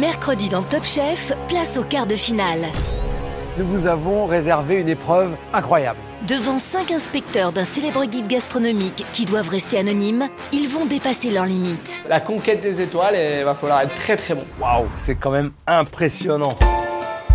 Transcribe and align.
Mercredi 0.00 0.48
dans 0.48 0.62
Top 0.62 0.84
Chef, 0.84 1.30
place 1.46 1.76
au 1.76 1.84
quart 1.84 2.06
de 2.06 2.16
finale. 2.16 2.68
Nous 3.58 3.66
vous 3.66 3.86
avons 3.86 4.24
réservé 4.24 4.76
une 4.76 4.88
épreuve 4.88 5.36
incroyable. 5.52 5.98
Devant 6.26 6.58
cinq 6.58 6.90
inspecteurs 6.90 7.52
d'un 7.52 7.64
célèbre 7.64 8.06
guide 8.06 8.26
gastronomique 8.26 9.04
qui 9.12 9.26
doivent 9.26 9.50
rester 9.50 9.76
anonymes, 9.78 10.30
ils 10.54 10.68
vont 10.68 10.86
dépasser 10.86 11.30
leurs 11.30 11.44
limites. 11.44 12.00
La 12.08 12.20
conquête 12.20 12.62
des 12.62 12.80
étoiles, 12.80 13.14
il 13.14 13.44
va 13.44 13.54
falloir 13.54 13.82
être 13.82 13.94
très 13.94 14.16
très 14.16 14.34
bon. 14.34 14.46
Waouh, 14.58 14.86
c'est 14.96 15.16
quand 15.16 15.32
même 15.32 15.50
impressionnant. 15.66 16.56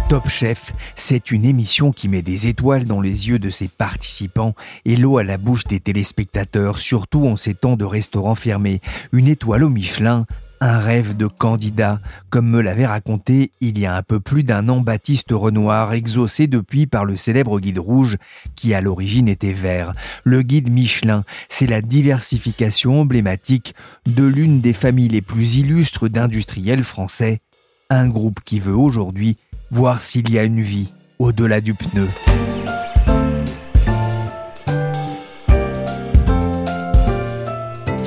Top 0.09 0.27
Chef, 0.27 0.71
c'est 0.95 1.31
une 1.31 1.45
émission 1.45 1.91
qui 1.91 2.07
met 2.07 2.21
des 2.23 2.47
étoiles 2.47 2.85
dans 2.85 3.01
les 3.01 3.27
yeux 3.27 3.37
de 3.37 3.51
ses 3.51 3.67
participants 3.67 4.55
et 4.85 4.95
l'eau 4.95 5.19
à 5.19 5.23
la 5.23 5.37
bouche 5.37 5.65
des 5.65 5.79
téléspectateurs, 5.79 6.79
surtout 6.79 7.27
en 7.27 7.37
ces 7.37 7.53
temps 7.53 7.75
de 7.75 7.85
restaurants 7.85 8.35
fermés. 8.35 8.81
Une 9.11 9.27
étoile 9.27 9.63
au 9.63 9.69
Michelin, 9.69 10.25
un 10.61 10.79
rêve 10.79 11.15
de 11.15 11.27
candidat, 11.27 11.99
comme 12.29 12.49
me 12.49 12.61
l'avait 12.61 12.85
raconté 12.85 13.51
il 13.61 13.79
y 13.79 13.85
a 13.85 13.95
un 13.95 14.03
peu 14.03 14.19
plus 14.19 14.43
d'un 14.43 14.69
an 14.69 14.81
Baptiste 14.81 15.31
Renoir, 15.31 15.93
exaucé 15.93 16.47
depuis 16.47 16.87
par 16.87 17.05
le 17.05 17.15
célèbre 17.15 17.59
guide 17.59 17.79
rouge 17.79 18.17
qui 18.55 18.73
à 18.73 18.81
l'origine 18.81 19.27
était 19.27 19.53
vert. 19.53 19.93
Le 20.23 20.41
guide 20.41 20.71
Michelin, 20.71 21.23
c'est 21.49 21.67
la 21.67 21.81
diversification 21.81 23.01
emblématique 23.01 23.75
de 24.05 24.23
l'une 24.23 24.61
des 24.61 24.73
familles 24.73 25.09
les 25.09 25.21
plus 25.21 25.57
illustres 25.57 26.09
d'industriels 26.09 26.83
français, 26.83 27.41
un 27.89 28.07
groupe 28.07 28.39
qui 28.43 28.59
veut 28.59 28.75
aujourd'hui 28.75 29.37
voir 29.71 30.01
s'il 30.01 30.29
y 30.31 30.39
a 30.39 30.43
une 30.43 30.61
vie 30.61 30.91
au-delà 31.19 31.61
du 31.61 31.73
pneu. 31.73 32.07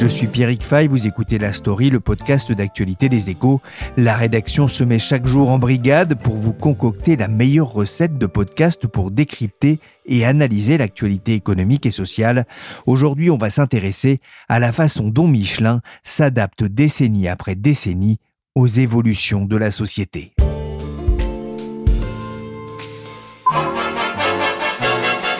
Je 0.00 0.06
suis 0.06 0.28
Pierrick 0.28 0.62
Fay, 0.62 0.86
vous 0.86 1.08
écoutez 1.08 1.38
La 1.38 1.52
Story, 1.52 1.90
le 1.90 1.98
podcast 1.98 2.52
d'actualité 2.52 3.08
des 3.08 3.30
échos. 3.30 3.60
La 3.96 4.14
rédaction 4.14 4.68
se 4.68 4.84
met 4.84 5.00
chaque 5.00 5.26
jour 5.26 5.50
en 5.50 5.58
brigade 5.58 6.14
pour 6.22 6.36
vous 6.36 6.52
concocter 6.52 7.16
la 7.16 7.26
meilleure 7.26 7.72
recette 7.72 8.16
de 8.16 8.26
podcast 8.26 8.86
pour 8.86 9.10
décrypter 9.10 9.80
et 10.06 10.24
analyser 10.24 10.78
l'actualité 10.78 11.34
économique 11.34 11.84
et 11.84 11.90
sociale. 11.90 12.46
Aujourd'hui, 12.86 13.28
on 13.28 13.38
va 13.38 13.50
s'intéresser 13.50 14.20
à 14.48 14.60
la 14.60 14.70
façon 14.70 15.08
dont 15.08 15.26
Michelin 15.26 15.80
s'adapte 16.04 16.62
décennie 16.62 17.26
après 17.26 17.56
décennie 17.56 18.20
aux 18.54 18.68
évolutions 18.68 19.46
de 19.46 19.56
la 19.56 19.72
société. 19.72 20.32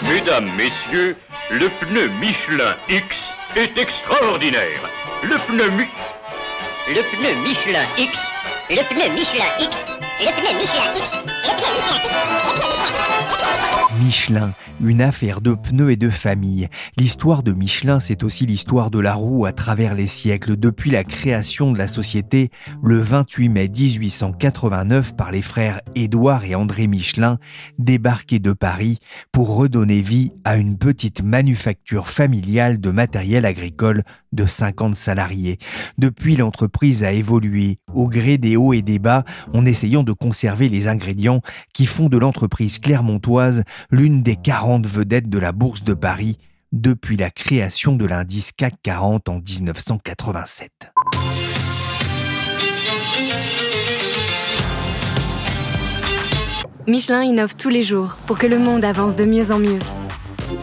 Mesdames, 0.03 0.51
Messieurs, 0.57 1.17
le 1.51 1.69
pneu 1.81 2.09
Michelin 2.21 2.77
X 2.89 3.17
est 3.57 3.79
extraordinaire. 3.79 4.81
Le 5.23 5.39
pneu 5.47 5.71
Mi... 5.71 5.85
Le 6.89 7.03
pneu 7.03 7.35
Michelin 7.43 7.87
X. 7.97 8.19
Le 8.69 8.83
pneu 8.83 9.09
Michelin 9.15 9.45
X. 9.59 9.87
Le 10.21 10.31
pneu 10.33 10.59
Michelin 10.59 10.93
X. 10.95 11.38
Michelin, 14.09 14.55
une 14.83 15.03
affaire 15.03 15.43
de 15.43 15.53
pneus 15.53 15.91
et 15.91 15.97
de 15.97 16.09
famille. 16.09 16.69
L'histoire 16.97 17.43
de 17.43 17.53
Michelin, 17.53 18.01
c'est 18.01 18.23
aussi 18.23 18.47
l'histoire 18.47 18.91
de 18.91 19.01
la 19.01 19.13
roue 19.13 19.45
à 19.45 19.53
travers 19.53 19.95
les 19.95 20.07
siècles, 20.07 20.57
depuis 20.57 20.91
la 20.91 21.05
création 21.05 21.73
de 21.73 21.79
la 21.79 21.89
société 21.89 22.51
le 22.83 22.99
28 22.99 23.51
mai 23.51 23.69
1889 23.69 25.15
par 25.15 25.31
les 25.31 25.43
frères 25.43 25.83
Édouard 25.95 26.47
et 26.47 26.55
André 26.55 26.87
Michelin, 26.87 27.39
débarqués 27.79 28.39
de 28.39 28.55
Paris 28.55 28.99
pour 29.31 29.55
redonner 29.55 30.01
vie 30.01 30.33
à 30.43 30.57
une 30.57 30.79
petite 30.79 31.23
manufacture 31.23 32.09
familiale 32.09 32.81
de 32.81 32.91
matériel 32.91 33.45
agricole 33.45 34.05
de 34.33 34.47
50 34.47 34.95
salariés. 34.95 35.59
Depuis, 35.99 36.37
l'entreprise 36.37 37.05
a 37.05 37.13
évolué 37.13 37.79
au 37.93 38.09
gré 38.09 38.39
des 38.39 38.57
hauts 38.57 38.73
et 38.73 38.83
des 38.83 38.99
bas 38.99 39.25
en 39.53 39.67
essayant 39.67 40.03
de 40.03 40.13
conserver 40.13 40.71
les 40.71 40.89
ingrédients 40.89 41.28
qui 41.75 41.87
font 41.87 42.09
de 42.09 42.19
l'entreprise 42.19 42.79
clermontoise 42.79 43.65
l'une 43.91 44.23
des 44.23 44.37
40 44.37 44.87
vedettes 44.87 45.29
de 45.29 45.39
la 45.39 45.53
Bourse 45.53 45.85
de 45.85 45.95
Paris 45.95 46.39
depuis 46.73 47.17
la 47.17 47.31
création 47.31 47.97
de 47.97 48.05
l'indice 48.05 48.53
CAC 48.53 48.75
40 48.83 49.29
en 49.29 49.37
1987. 49.37 50.71
Michelin 56.87 57.23
innove 57.23 57.55
tous 57.55 57.69
les 57.69 57.83
jours 57.83 58.17
pour 58.27 58.39
que 58.39 58.47
le 58.47 58.59
monde 58.59 58.85
avance 58.85 59.15
de 59.15 59.25
mieux 59.25 59.53
en 59.53 59.59
mieux. 59.59 59.79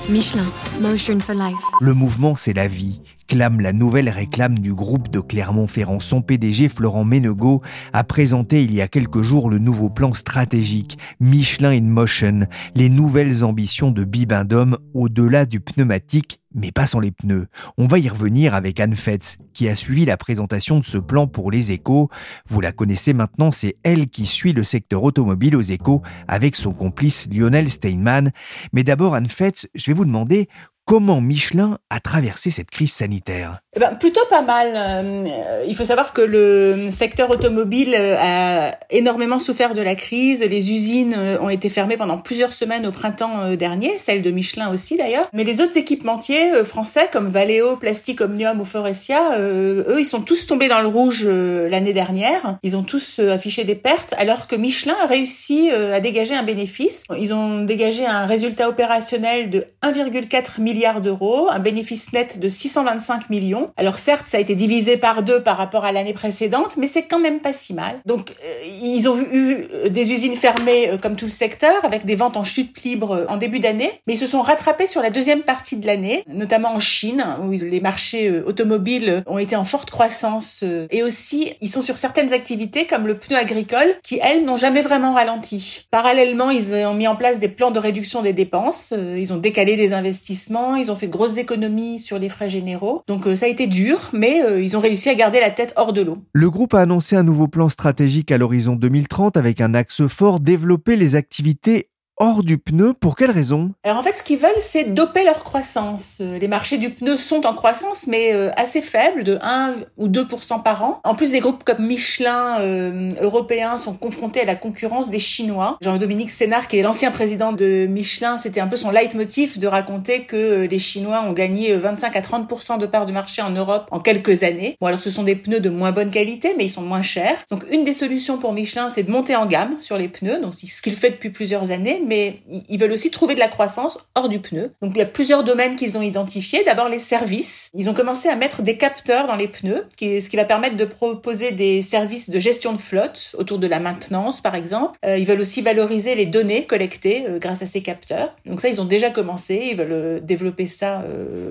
Michelin, 0.10 0.46
Motion 0.82 1.20
for 1.20 1.36
Life. 1.36 1.56
Le 1.82 1.94
mouvement, 1.94 2.34
c'est 2.34 2.54
la 2.54 2.68
vie 2.68 3.02
clame 3.28 3.60
la 3.60 3.74
nouvelle 3.74 4.10
réclame 4.10 4.60
du 4.60 4.74
groupe 4.74 5.10
de 5.10 5.20
Clermont-Ferrand. 5.20 6.00
Son 6.00 6.22
PDG, 6.22 6.70
Florent 6.70 7.06
Ménegaud, 7.06 7.62
a 7.94 8.04
présenté 8.04 8.64
il 8.64 8.74
y 8.74 8.82
a 8.82 8.88
quelques 8.88 9.22
jours 9.22 9.50
le 9.50 9.60
nouveau 9.60 9.90
plan 9.90 10.14
stratégique 10.14 10.98
Michelin 11.20 11.72
in 11.72 11.82
Motion, 11.82 12.48
les 12.76 12.90
nouvelles 12.90 13.44
ambitions 13.44 13.92
de 13.92 14.04
Bibendum 14.04 14.78
au-delà 14.94 15.46
du 15.46 15.60
pneumatique 15.60 16.40
mais 16.56 16.72
pas 16.72 16.88
sans 16.88 17.02
les 17.02 17.12
pneus. 17.12 17.48
On 17.78 17.86
va 17.86 18.00
y 18.00 18.10
revenir 18.10 18.56
avec 18.56 18.80
Anne 18.80 18.96
Fetz, 18.96 19.38
qui 19.54 19.68
a 19.68 19.76
suivi 19.76 20.06
la 20.06 20.18
présentation 20.18 20.80
de 20.80 20.86
ce 20.86 20.98
plan 20.98 21.28
pour 21.28 21.52
les 21.52 21.72
échos. 21.72 22.10
Vous 22.48 22.62
la 22.62 22.72
connaissez 22.72 23.14
maintenant, 23.14 23.52
c'est 23.52 23.76
elle 23.84 24.08
qui 24.08 24.26
suit 24.26 24.54
le 24.54 24.64
secteur 24.64 25.04
automobile 25.04 25.56
aux 25.56 25.62
échos 25.62 26.02
avec 26.28 26.56
son 26.56 26.74
complice 26.74 27.28
Lionel 27.30 27.70
Steinman. 27.70 28.32
Mais 28.72 28.84
d'abord, 28.84 29.16
Anne 29.16 29.28
Fetz, 29.28 29.68
je 29.76 29.86
vais 29.88 29.94
vous 29.94 30.06
demander 30.06 30.48
Comment 30.86 31.20
Michelin 31.20 31.80
a 31.90 32.00
traversé 32.00 32.52
cette 32.52 32.70
crise 32.70 32.94
sanitaire? 32.94 33.60
Eh 33.76 33.80
ben, 33.80 33.96
Plutôt 33.96 34.22
pas 34.30 34.44
mal. 34.44 34.72
Euh, 34.76 35.66
il 35.68 35.76
faut 35.76 35.84
savoir 35.84 36.14
que 36.14 36.22
le 36.22 36.92
secteur 36.92 37.32
automobile 37.32 37.96
euh, 37.98 38.16
a 38.20 38.78
énormément 38.92 39.40
souffert 39.40 39.74
de 39.74 39.82
la 39.82 39.96
crise. 39.96 40.42
Les 40.42 40.72
usines 40.72 41.16
euh, 41.18 41.40
ont 41.42 41.50
été 41.50 41.70
fermées 41.70 41.98
pendant 41.98 42.20
plusieurs 42.20 42.54
semaines 42.54 42.86
au 42.86 42.92
printemps 42.92 43.56
dernier, 43.56 43.98
celle 43.98 44.22
de 44.22 44.30
Michelin 44.30 44.72
aussi 44.72 44.96
d'ailleurs. 44.96 45.28
Mais 45.34 45.44
les 45.44 45.60
autres 45.60 45.76
équipementiers 45.76 46.64
français 46.64 47.10
comme 47.12 47.30
Valeo, 47.30 47.78
Plastic 47.78 48.22
Omnium 48.22 48.62
ou 48.62 48.66
Forestia, 48.66 49.40
eux, 49.40 49.98
ils 49.98 50.06
sont 50.06 50.22
tous 50.22 50.46
tombés 50.46 50.68
dans 50.68 50.82
le 50.82 50.88
rouge 50.88 51.26
l'année 51.26 51.94
dernière. 51.94 52.60
Ils 52.62 52.78
ont 52.78 52.84
tous 52.84 53.18
affiché 53.18 53.64
des 53.64 53.76
pertes 53.76 54.14
alors 54.20 54.46
que 54.46 54.56
Michelin 54.56 54.96
a 55.04 55.08
réussi 55.08 55.72
à 55.72 56.00
dégager 56.00 56.36
un 56.36 56.44
bénéfice. 56.44 57.04
Ils 57.18 57.34
ont 57.34 57.64
dégagé 57.64 58.06
un 58.06 58.28
résultat 58.28 58.70
opérationnel 58.70 59.50
de 59.50 59.66
1,4 59.82 60.62
milliard 60.62 60.75
milliards 60.76 61.00
d'euros, 61.00 61.48
un 61.50 61.60
bénéfice 61.60 62.12
net 62.12 62.38
de 62.38 62.50
625 62.50 63.30
millions. 63.30 63.72
Alors 63.78 63.98
certes, 63.98 64.28
ça 64.28 64.38
a 64.38 64.40
été 64.42 64.56
divisé 64.56 64.98
par 64.98 65.24
deux 65.24 65.42
par 65.42 65.56
rapport 65.58 65.86
à 65.86 65.94
l'année 65.94 66.12
précédente, 66.14 66.76
mais 66.78 66.88
c'est 66.88 67.04
quand 67.04 67.20
même 67.20 67.40
pas 67.40 67.54
si 67.54 67.74
mal. 67.74 68.00
Donc 68.06 68.32
euh, 68.32 68.66
ils 68.82 69.08
ont 69.08 69.18
eu 69.18 69.68
euh, 69.72 69.90
des 69.90 70.12
usines 70.12 70.36
fermées 70.36 70.90
euh, 70.90 70.98
comme 70.98 71.16
tout 71.16 71.26
le 71.26 71.32
secteur, 71.32 71.74
avec 71.84 72.06
des 72.06 72.16
ventes 72.16 72.36
en 72.36 72.44
chute 72.44 72.84
libre 72.84 73.26
en 73.30 73.38
début 73.38 73.60
d'année, 73.60 73.92
mais 74.06 74.16
ils 74.16 74.18
se 74.18 74.28
sont 74.28 74.42
rattrapés 74.42 74.86
sur 74.86 75.02
la 75.02 75.12
deuxième 75.12 75.44
partie 75.44 75.78
de 75.78 75.88
l'année, 75.88 76.24
notamment 76.28 76.74
en 76.74 76.80
Chine, 76.82 77.24
où 77.42 77.52
les 77.52 77.80
marchés 77.80 78.42
automobiles 78.42 79.24
ont 79.28 79.38
été 79.38 79.56
en 79.56 79.64
forte 79.64 79.90
croissance, 79.90 80.64
et 80.92 81.04
aussi 81.04 81.54
ils 81.62 81.70
sont 81.70 81.82
sur 81.82 81.96
certaines 81.96 82.34
activités 82.34 82.86
comme 82.86 83.08
le 83.08 83.18
pneu 83.18 83.38
agricole, 83.38 83.96
qui 84.04 84.20
elles 84.22 84.44
n'ont 84.44 84.58
jamais 84.58 84.82
vraiment 84.82 85.14
ralenti. 85.14 85.88
Parallèlement, 85.90 86.50
ils 86.50 86.74
ont 86.74 86.94
mis 86.94 87.08
en 87.08 87.16
place 87.16 87.40
des 87.40 87.48
plans 87.48 87.72
de 87.72 87.80
réduction 87.80 88.22
des 88.22 88.34
dépenses, 88.34 88.94
ils 88.94 89.32
ont 89.32 89.38
décalé 89.38 89.78
des 89.78 89.94
investissements, 89.94 90.65
ils 90.74 90.92
ont 90.92 90.96
fait 90.96 91.08
grosses 91.08 91.38
économies 91.38 92.00
sur 92.00 92.18
les 92.18 92.30
frais 92.30 92.50
généraux. 92.50 93.04
Donc 93.08 93.28
euh, 93.28 93.36
ça 93.36 93.46
a 93.46 93.50
été 93.50 93.68
dur, 93.68 94.10
mais 94.14 94.42
euh, 94.42 94.62
ils 94.62 94.76
ont 94.76 94.80
réussi 94.80 95.10
à 95.10 95.16
garder 95.16 95.40
la 95.40 95.52
tête 95.52 95.74
hors 95.76 95.94
de 95.94 96.02
l'eau. 96.02 96.18
Le 96.34 96.50
groupe 96.50 96.74
a 96.74 96.82
annoncé 96.82 97.16
un 97.16 97.24
nouveau 97.24 97.48
plan 97.48 97.70
stratégique 97.70 98.32
à 98.32 98.40
l'horizon 98.40 98.76
2030 98.76 99.38
avec 99.38 99.62
un 99.62 99.76
axe 99.76 100.08
fort 100.08 100.40
développer 100.40 100.96
les 100.96 101.16
activités 101.16 101.90
hors 102.18 102.44
du 102.44 102.58
pneu. 102.58 102.94
Pour 102.94 103.16
quelle 103.16 103.32
raison? 103.32 103.72
Alors 103.84 103.98
en 103.98 104.04
fait, 104.04 104.14
ce 104.14 104.24
qu'ils 104.24 104.38
veulent, 104.38 104.52
c'est 104.60 104.94
doper 104.94 105.24
leur 105.24 105.44
croissance. 105.44 106.20
Euh, 106.22 106.40
les 106.40 106.48
marchés 106.48 106.78
du 106.78 106.90
pneu 106.90 107.18
sont 107.18 107.46
en 107.46 107.54
croissance, 107.54 108.08
mais 108.08 108.34
euh, 108.34 108.52
assez 108.56 108.82
faible, 108.82 109.24
de 109.24 109.38
1 109.42 109.76
ou 109.98 110.08
2% 110.08 110.64
par 110.64 110.84
an. 110.84 111.00
En 111.04 111.16
plus, 111.16 111.32
des 111.32 111.40
groupes 111.40 111.64
comme 111.64 111.86
Michelin 111.86 112.60
euh, 112.60 113.12
européens 113.22 113.78
sont 113.78 113.94
confrontés 113.94 114.42
à 114.42 114.46
la 114.46 114.56
concurrence 114.56 115.10
des 115.10 115.20
Chinois. 115.20 115.78
Jean-Dominique 115.82 116.32
Sénard, 116.32 116.68
qui 116.68 116.78
est 116.78 116.82
l'ancien 116.82 117.12
président 117.12 117.52
de 117.54 117.86
Michelin, 117.88 118.38
c'était 118.38 118.62
un 118.62 118.68
peu 118.68 118.78
son 118.78 118.92
leitmotiv 118.92 119.60
de 119.60 119.68
raconter 119.68 120.24
que 120.24 120.66
les 120.66 120.80
Chinois 120.80 121.22
ont 121.22 121.34
gagné 121.34 121.76
25 121.76 122.16
à 122.16 122.22
30% 122.22 122.80
de 122.80 122.86
part 122.86 123.06
du 123.06 123.14
marché 123.14 123.42
en 123.42 123.50
Europe 123.50 123.88
en 123.92 124.00
quelques 124.00 124.44
années. 124.44 124.78
Bon, 124.80 124.88
alors 124.88 125.00
ce 125.00 125.10
sont 125.10 125.24
des 125.24 125.36
pneus 125.36 125.60
de 125.60 125.70
moins 125.70 125.92
bonne 125.92 126.12
qualité, 126.12 126.54
mais 126.58 126.66
ils 126.66 126.70
sont 126.70 126.82
moins 126.82 127.02
chers. 127.02 127.38
Donc 127.52 127.66
une 127.72 127.84
des 127.84 127.94
solutions 127.94 128.38
pour 128.38 128.54
Michelin, 128.54 128.90
c'est 128.90 129.04
de 129.04 129.12
monter 129.12 129.36
en 129.36 129.46
gamme 129.46 129.76
sur 129.82 129.98
les 129.98 130.08
pneus, 130.08 130.40
donc 130.40 130.54
ce 130.54 130.82
qu'il 130.82 130.96
fait 130.96 131.12
depuis 131.12 131.30
plusieurs 131.30 131.72
années, 131.72 132.02
mais 132.06 132.40
ils 132.70 132.80
veulent 132.80 132.92
aussi 132.92 133.12
trouver 133.12 133.36
de 133.36 133.40
la 133.40 133.48
croissance 133.48 133.98
hors 134.16 134.30
du 134.30 134.40
pneu. 134.40 134.66
Donc 134.82 134.94
il 134.96 135.00
y 135.00 135.02
a 135.02 135.06
plusieurs 135.06 135.44
domaines 135.44 135.76
qu'ils 135.76 135.98
ont 135.98 136.02
identifiés. 136.02 136.64
D'abord 136.66 136.90
les 136.90 137.00
services. 137.00 137.70
Ils 137.74 137.90
ont 137.90 137.94
commencé 137.94 138.30
à 138.30 138.36
mettre 138.36 138.62
des 138.62 138.78
capteurs 138.78 139.28
dans 139.28 139.36
les 139.36 139.48
pneus, 139.48 139.86
ce 140.00 140.30
qui 140.30 140.36
va 140.36 140.46
permettre 140.46 140.78
de 140.78 140.86
proposer 140.86 141.52
des 141.52 141.82
services 141.82 142.30
de 142.30 142.40
gestion 142.40 142.74
de 142.74 142.78
flotte 142.78 143.36
autour 143.38 143.60
de 143.60 143.68
la 143.68 143.80
maintenance, 143.80 144.42
par 144.42 144.56
exemple. 144.56 144.98
Euh, 145.06 145.18
ils 145.18 145.26
veulent 145.26 145.42
aussi 145.42 145.62
valoriser 145.62 146.16
les 146.16 146.26
données 146.26 146.66
collectées 146.66 147.26
euh, 147.28 147.40
grâce 147.40 147.62
à 147.62 147.66
ces 147.66 147.82
capteurs. 147.82 148.36
Donc 148.46 148.62
ça, 148.62 148.70
ils 148.70 148.82
ont 148.82 148.86
déjà 148.86 149.10
commencé. 149.10 149.70
Ils 149.72 149.78
veulent 149.78 149.92
euh, 149.92 150.20
développer 150.20 150.68
ça 150.68 151.04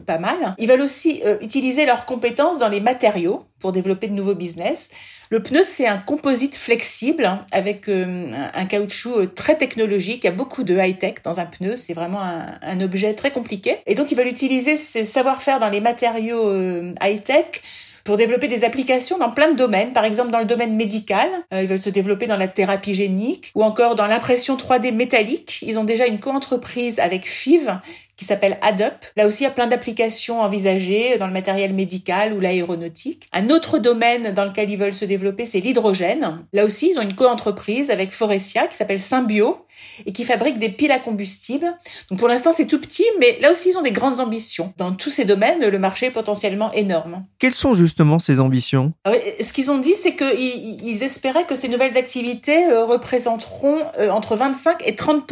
pas 0.06 0.18
mal. 0.18 0.54
Ils 0.58 0.68
veulent 0.68 0.80
aussi 0.80 1.22
utiliser 1.40 1.86
leurs 1.86 2.06
compétences 2.06 2.58
dans 2.58 2.68
les 2.68 2.80
matériaux 2.80 3.44
pour 3.60 3.72
développer 3.72 4.08
de 4.08 4.12
nouveaux 4.12 4.34
business. 4.34 4.90
Le 5.30 5.42
pneu, 5.42 5.62
c'est 5.64 5.86
un 5.86 5.96
composite 5.96 6.54
flexible 6.56 7.28
avec 7.50 7.88
euh, 7.88 8.30
un 8.54 8.64
caoutchouc 8.66 9.18
euh, 9.18 9.26
très 9.26 9.56
technologique. 9.56 10.24
Il 10.24 10.26
y 10.26 10.28
a 10.28 10.32
beaucoup 10.32 10.64
de 10.64 10.76
high-tech 10.76 11.16
dans 11.24 11.40
un 11.40 11.46
pneu. 11.46 11.76
C'est 11.76 11.94
vraiment 11.94 12.20
un, 12.20 12.80
objet 12.80 13.14
très 13.14 13.30
compliqué. 13.30 13.78
Et 13.86 13.94
donc, 13.94 14.12
ils 14.12 14.16
veulent 14.16 14.28
utiliser 14.28 14.76
ces 14.76 15.04
savoir-faire 15.04 15.58
dans 15.58 15.70
les 15.70 15.80
matériaux 15.80 16.48
euh, 16.48 16.92
high-tech 17.02 17.62
pour 18.04 18.16
développer 18.16 18.48
des 18.48 18.64
applications 18.64 19.18
dans 19.18 19.30
plein 19.30 19.50
de 19.50 19.56
domaines, 19.56 19.92
par 19.92 20.04
exemple 20.04 20.30
dans 20.30 20.38
le 20.38 20.44
domaine 20.44 20.76
médical, 20.76 21.28
ils 21.52 21.66
veulent 21.66 21.78
se 21.78 21.90
développer 21.90 22.26
dans 22.26 22.36
la 22.36 22.48
thérapie 22.48 22.94
génique 22.94 23.50
ou 23.54 23.62
encore 23.62 23.94
dans 23.94 24.06
l'impression 24.06 24.56
3D 24.56 24.92
métallique. 24.92 25.60
Ils 25.62 25.78
ont 25.78 25.84
déjà 25.84 26.06
une 26.06 26.20
co-entreprise 26.20 26.98
avec 26.98 27.26
FIV 27.26 27.80
qui 28.16 28.24
s'appelle 28.24 28.58
ADUP. 28.62 28.92
Là 29.16 29.26
aussi, 29.26 29.42
il 29.42 29.46
y 29.46 29.48
a 29.48 29.50
plein 29.50 29.66
d'applications 29.66 30.40
envisagées 30.40 31.18
dans 31.18 31.26
le 31.26 31.32
matériel 31.32 31.74
médical 31.74 32.32
ou 32.32 32.40
l'aéronautique. 32.40 33.26
Un 33.32 33.50
autre 33.50 33.78
domaine 33.78 34.32
dans 34.34 34.44
lequel 34.44 34.70
ils 34.70 34.78
veulent 34.78 34.92
se 34.92 35.04
développer, 35.04 35.46
c'est 35.46 35.60
l'hydrogène. 35.60 36.44
Là 36.52 36.64
aussi, 36.64 36.90
ils 36.92 36.98
ont 36.98 37.02
une 37.02 37.14
co-entreprise 37.14 37.90
avec 37.90 38.12
Forestia 38.12 38.66
qui 38.66 38.76
s'appelle 38.76 39.00
Symbio 39.00 39.63
et 40.06 40.12
qui 40.12 40.24
fabrique 40.24 40.58
des 40.58 40.68
piles 40.68 40.90
à 40.92 40.98
combustible. 40.98 41.70
Donc 42.10 42.18
pour 42.18 42.28
l'instant, 42.28 42.52
c'est 42.52 42.66
tout 42.66 42.80
petit, 42.80 43.04
mais 43.20 43.38
là 43.40 43.52
aussi, 43.52 43.70
ils 43.70 43.78
ont 43.78 43.82
des 43.82 43.92
grandes 43.92 44.20
ambitions. 44.20 44.72
Dans 44.76 44.92
tous 44.92 45.10
ces 45.10 45.24
domaines, 45.24 45.68
le 45.68 45.78
marché 45.78 46.06
est 46.06 46.10
potentiellement 46.10 46.72
énorme. 46.72 47.24
Quelles 47.38 47.54
sont 47.54 47.74
justement 47.74 48.18
ces 48.18 48.40
ambitions? 48.40 48.92
Ce 49.40 49.52
qu'ils 49.52 49.70
ont 49.70 49.78
dit, 49.78 49.94
c'est 49.94 50.14
qu'ils 50.14 51.02
espéraient 51.02 51.44
que 51.44 51.56
ces 51.56 51.68
nouvelles 51.68 51.96
activités 51.96 52.66
euh, 52.66 52.84
représenteront 52.84 53.78
euh, 53.98 54.10
entre 54.10 54.36
25 54.36 54.82
et 54.86 54.94
30 54.94 55.24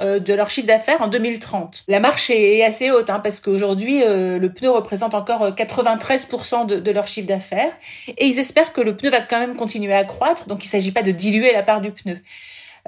euh, 0.00 0.18
de 0.18 0.34
leur 0.34 0.50
chiffre 0.50 0.66
d'affaires 0.66 1.00
en 1.02 1.08
2030. 1.08 1.84
La 1.88 2.00
marche 2.00 2.30
est 2.30 2.62
assez 2.62 2.90
haute, 2.90 3.10
hein, 3.10 3.20
parce 3.20 3.40
qu'aujourd'hui, 3.40 4.02
le 4.06 4.48
pneu 4.48 4.70
représente 4.70 5.14
encore 5.14 5.54
93 5.54 6.28
de, 6.68 6.76
de 6.76 6.90
leur 6.90 7.06
chiffre 7.06 7.26
d'affaires, 7.26 7.72
et 8.08 8.26
ils 8.26 8.38
espèrent 8.38 8.72
que 8.72 8.80
le 8.80 8.96
pneu 8.96 9.10
va 9.10 9.20
quand 9.20 9.38
même 9.38 9.56
continuer 9.56 9.94
à 9.94 10.04
croître, 10.04 10.46
donc 10.46 10.64
il 10.64 10.68
ne 10.68 10.70
s'agit 10.70 10.92
pas 10.92 11.02
de 11.02 11.10
diluer 11.10 11.52
la 11.52 11.62
part 11.62 11.80
du 11.80 11.90
pneu. 11.90 12.18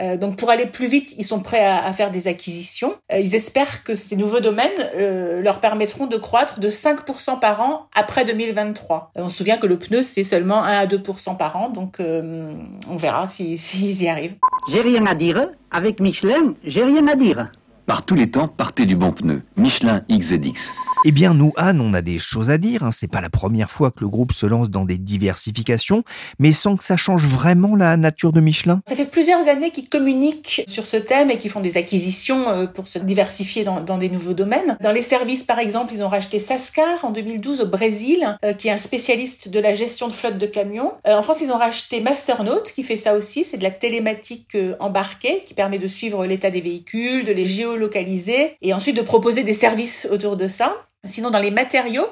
Euh, 0.01 0.17
donc 0.17 0.37
pour 0.37 0.51
aller 0.51 0.67
plus 0.67 0.87
vite, 0.87 1.15
ils 1.19 1.25
sont 1.25 1.41
prêts 1.41 1.65
à, 1.65 1.93
faire 1.93 2.11
des 2.11 2.29
acquisitions. 2.29 2.95
Euh, 3.13 3.19
ils 3.19 3.35
espèrent 3.35 3.83
que 3.85 3.95
ces 3.95 4.17
nouveaux 4.17 4.41
domaines 4.41 4.71
euh, 4.95 5.43
leur 5.43 5.61
permettront 5.61 6.07
de 6.07 6.17
croître 6.17 6.61
de 6.61 6.69
5% 6.69 7.41
par 7.41 7.61
an 7.61 7.87
après 7.95 8.25
2023. 8.25 9.13
on 9.17 9.29
se 9.29 9.37
souvient 9.37 9.57
que 9.57 9.67
le 9.67 9.79
pneu, 9.79 10.03
c'est 10.03 10.25
seulement 10.25 10.63
1 10.63 10.79
à 10.79 10.87
2% 10.87 11.37
par 11.37 11.57
an, 11.57 11.71
donc 11.71 11.99
on 12.01 12.97
verra 12.97 13.27
s'ils 13.29 13.59
si, 13.59 14.05
y 14.05 14.09
arrivent. 14.09 14.37
J'ai 14.71 14.81
rien 14.81 15.07
à 15.07 15.15
dire. 15.15 15.49
Avec 15.71 16.01
Michelin, 16.01 16.55
j'ai 16.65 16.83
rien 16.83 17.07
à 17.09 17.17
dire. 17.17 17.51
Par 17.89 18.05
tous 18.05 18.15
les 18.15 18.31
temps, 18.31 18.49
partez 18.49 18.85
du 18.85 18.97
bon 18.97 19.13
pneu. 19.13 19.41
Michelin 19.57 20.03
XZX. 20.11 20.61
Eh 21.05 21.13
bien, 21.13 21.33
nous, 21.33 21.53
Anne, 21.57 21.81
on 21.81 21.95
a 21.95 22.03
des 22.03 22.19
choses 22.19 22.51
à 22.51 22.59
dire. 22.59 22.83
Hein. 22.83 22.91
C'est 22.93 23.07
pas 23.07 23.21
la 23.21 23.31
première 23.31 23.71
fois 23.71 23.93
que 23.93 24.01
le 24.01 24.09
groupe 24.09 24.33
se 24.33 24.47
lance 24.47 24.69
dans 24.69 24.85
des 24.85 24.99
diversifications, 24.99 26.03
mais 26.41 26.53
sans 26.53 26.77
que 26.77 26.83
ça 26.83 26.97
change 26.97 27.25
vraiment 27.25 27.77
la 27.77 27.97
nature 27.97 28.33
de 28.33 28.41
Michelin. 28.41 28.83
Ça 28.87 28.97
fait 28.97 29.07
plusieurs 29.07 29.47
années 29.47 29.71
qu'ils 29.71 29.89
communiquent 29.89 30.65
sur 30.67 30.87
ce 30.87 30.97
thème 30.97 31.31
et 31.31 31.39
qu'ils 31.39 31.53
font 31.53 31.61
des 31.61 31.77
acquisitions 31.77 32.49
euh, 32.49 32.67
pour 32.67 32.89
se 32.89 32.99
diversifier 32.99 33.63
dans, 33.63 33.99
des 33.99 34.09
nouveaux 34.09 34.35
domaines. 34.35 34.77
Dans 34.81 34.91
les 34.91 35.03
services, 35.03 35.45
par 35.45 35.61
exemple, 35.61 35.95
ils 35.95 36.03
ont 36.03 36.09
racheté 36.09 36.41
Sascar 36.41 37.05
en 37.05 37.11
2012 37.11 37.61
au 37.61 37.67
Brésil, 37.67 38.37
euh, 38.45 38.53
qui 38.53 38.67
est 38.67 38.73
un 38.73 38.77
spécialiste 38.77 39.49
de 39.49 39.61
la 39.61 39.75
gestion 39.75 40.09
de 40.09 40.13
flotte 40.13 40.37
de 40.37 40.47
camions. 40.47 40.95
Euh, 41.07 41.17
en 41.17 41.23
France, 41.23 41.41
ils 41.43 41.53
ont 41.53 41.59
racheté 41.59 42.01
Masternaut, 42.01 42.63
qui 42.75 42.83
fait 42.83 42.97
ça 42.97 43.15
aussi. 43.15 43.45
C'est 43.45 43.59
de 43.59 43.63
la 43.63 43.71
télématique 43.71 44.57
embarquée, 44.81 45.45
qui 45.47 45.55
permet 45.55 45.79
de 45.79 45.89
suivre 45.89 46.27
l'état 46.27 46.51
des 46.51 46.61
véhicules, 46.61 47.25
de 47.25 47.33
les 47.33 47.47
géolocaliser 47.79 48.57
et 48.61 48.75
ensuite 48.75 48.97
de 48.97 49.03
proposer 49.03 49.45
des 49.45 49.53
services 49.53 50.09
autour 50.11 50.37
de 50.37 50.49
ça. 50.49 50.85
Sinon, 51.05 51.31
dans 51.31 51.39
les 51.39 51.53
matériaux, 51.53 52.07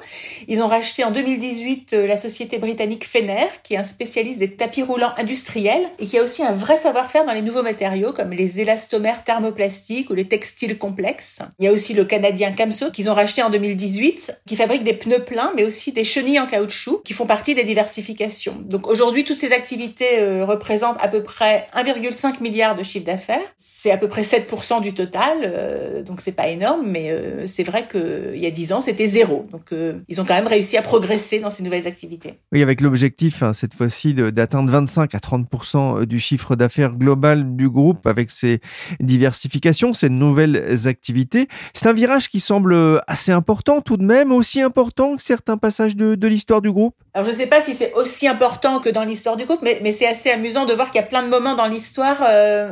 ils 0.47 0.63
ont 0.63 0.69
racheté 0.69 1.03
en 1.03 1.11
2018 1.11 1.93
euh, 1.93 2.07
la 2.07 2.17
société 2.17 2.59
britannique 2.59 3.05
Fener, 3.05 3.49
qui 3.65 3.75
est 3.75 3.77
un 3.77 3.83
spécialiste 3.83 4.39
des 4.39 4.53
tapis 4.53 4.85
roulants 4.85 5.13
industriels 5.19 5.91
et 5.99 6.07
qui 6.07 6.17
a 6.17 6.23
aussi 6.23 6.45
un 6.45 6.53
vrai 6.53 6.77
savoir-faire 6.77 7.25
dans 7.25 7.33
les 7.33 7.43
nouveaux 7.43 7.65
matériaux 7.65 8.13
comme 8.13 8.31
les 8.31 8.61
élastomères 8.61 9.25
thermoplastiques 9.25 10.09
ou 10.11 10.15
les 10.15 10.29
textiles 10.29 10.79
complexes. 10.79 11.41
Il 11.59 11.65
y 11.65 11.69
a 11.69 11.73
aussi 11.73 11.95
le 11.95 12.05
canadien 12.05 12.53
Camso 12.53 12.93
qu'ils 12.93 13.11
ont 13.11 13.15
racheté 13.15 13.43
en 13.43 13.51
2018, 13.51 14.43
qui 14.47 14.55
fabrique 14.55 14.85
des 14.85 14.95
pneus 14.95 15.25
pleins 15.25 15.53
mais 15.57 15.65
aussi 15.65 15.91
des 15.91 16.05
chenilles 16.05 16.39
en 16.39 16.47
caoutchouc 16.47 17.03
qui 17.03 17.13
font 17.13 17.27
partie 17.27 17.57
des 17.57 17.65
diversifications. 17.65 18.55
Donc 18.67 18.87
aujourd'hui, 18.87 19.25
toutes 19.25 19.37
ces 19.37 19.53
activités 19.53 20.21
euh, 20.21 20.45
représentent 20.45 20.99
à 21.01 21.09
peu 21.09 21.25
près 21.25 21.67
1,5 21.75 22.41
milliard 22.41 22.77
de 22.77 22.85
chiffre 22.85 23.05
d'affaires. 23.05 23.41
C'est 23.57 23.91
à 23.91 23.99
peu 23.99 24.07
près 24.07 24.23
7% 24.23 24.81
du 24.81 24.95
total, 24.95 25.39
euh, 25.43 26.03
donc 26.03 26.21
c'est 26.21 26.31
pas 26.31 26.47
énorme, 26.47 26.87
mais 26.87 27.13
c'est 27.47 27.65
vrai 27.65 27.89
qu'il 27.89 28.41
y 28.41 28.47
a 28.47 28.51
10 28.51 28.73
ans, 28.75 28.76
c'était 28.81 29.07
zéro. 29.07 29.47
Donc, 29.53 29.73
euh, 29.73 30.01
ils 30.09 30.21
ont 30.21 30.25
quand 30.25 30.35
même 30.35 30.47
réussi 30.47 30.77
à 30.77 30.83
progresser 30.83 31.39
dans 31.39 31.51
ces 31.51 31.63
nouvelles 31.63 31.87
activités. 31.87 32.35
Oui, 32.53 32.63
avec 32.63 32.81
l'objectif, 32.81 33.43
hein, 33.43 33.53
cette 33.53 33.75
fois-ci, 33.75 34.15
d'atteindre 34.15 34.71
25 34.71 35.15
à 35.15 35.21
30 35.21 35.47
euh, 35.75 36.07
du 36.07 36.21
chiffre 36.21 36.57
d'affaires 36.57 36.93
global 36.93 37.57
du 37.57 37.69
groupe 37.69 38.07
avec 38.07 38.31
ces 38.31 38.61
diversifications, 39.01 39.93
ces 39.93 40.09
nouvelles 40.09 40.87
activités. 40.87 41.49
C'est 41.75 41.87
un 41.87 41.93
virage 41.93 42.29
qui 42.29 42.41
semble 42.41 42.73
euh, 42.73 42.99
assez 43.07 43.33
important 43.33 43.81
tout 43.81 43.97
de 43.97 44.05
même, 44.05 44.33
aussi 44.33 44.61
important 44.61 45.17
que 45.17 45.23
certains 45.23 45.57
passages 45.57 45.97
de, 45.97 46.15
de 46.15 46.29
l'histoire 46.29 46.61
du 46.61 46.71
groupe. 46.71 46.95
Alors, 47.15 47.27
je 47.27 47.33
ne 47.33 47.37
sais 47.37 47.47
pas 47.47 47.61
si 47.61 47.75
c'est 47.75 47.93
aussi 47.95 48.29
important 48.29 48.81
que 48.81 48.91
dans 48.91 49.05
l'histoire 49.05 49.37
du 49.37 49.45
groupe, 49.45 49.61
mais, 49.63 49.81
mais 49.83 49.93
c'est 49.93 50.07
assez 50.07 50.31
amusant 50.31 50.67
de 50.67 50.75
voir 50.75 50.91
qu'il 50.91 51.01
y 51.01 51.05
a 51.05 51.07
plein 51.07 51.23
de 51.23 51.29
moments 51.29 51.55
dans 51.55 51.67
l'histoire 51.67 52.23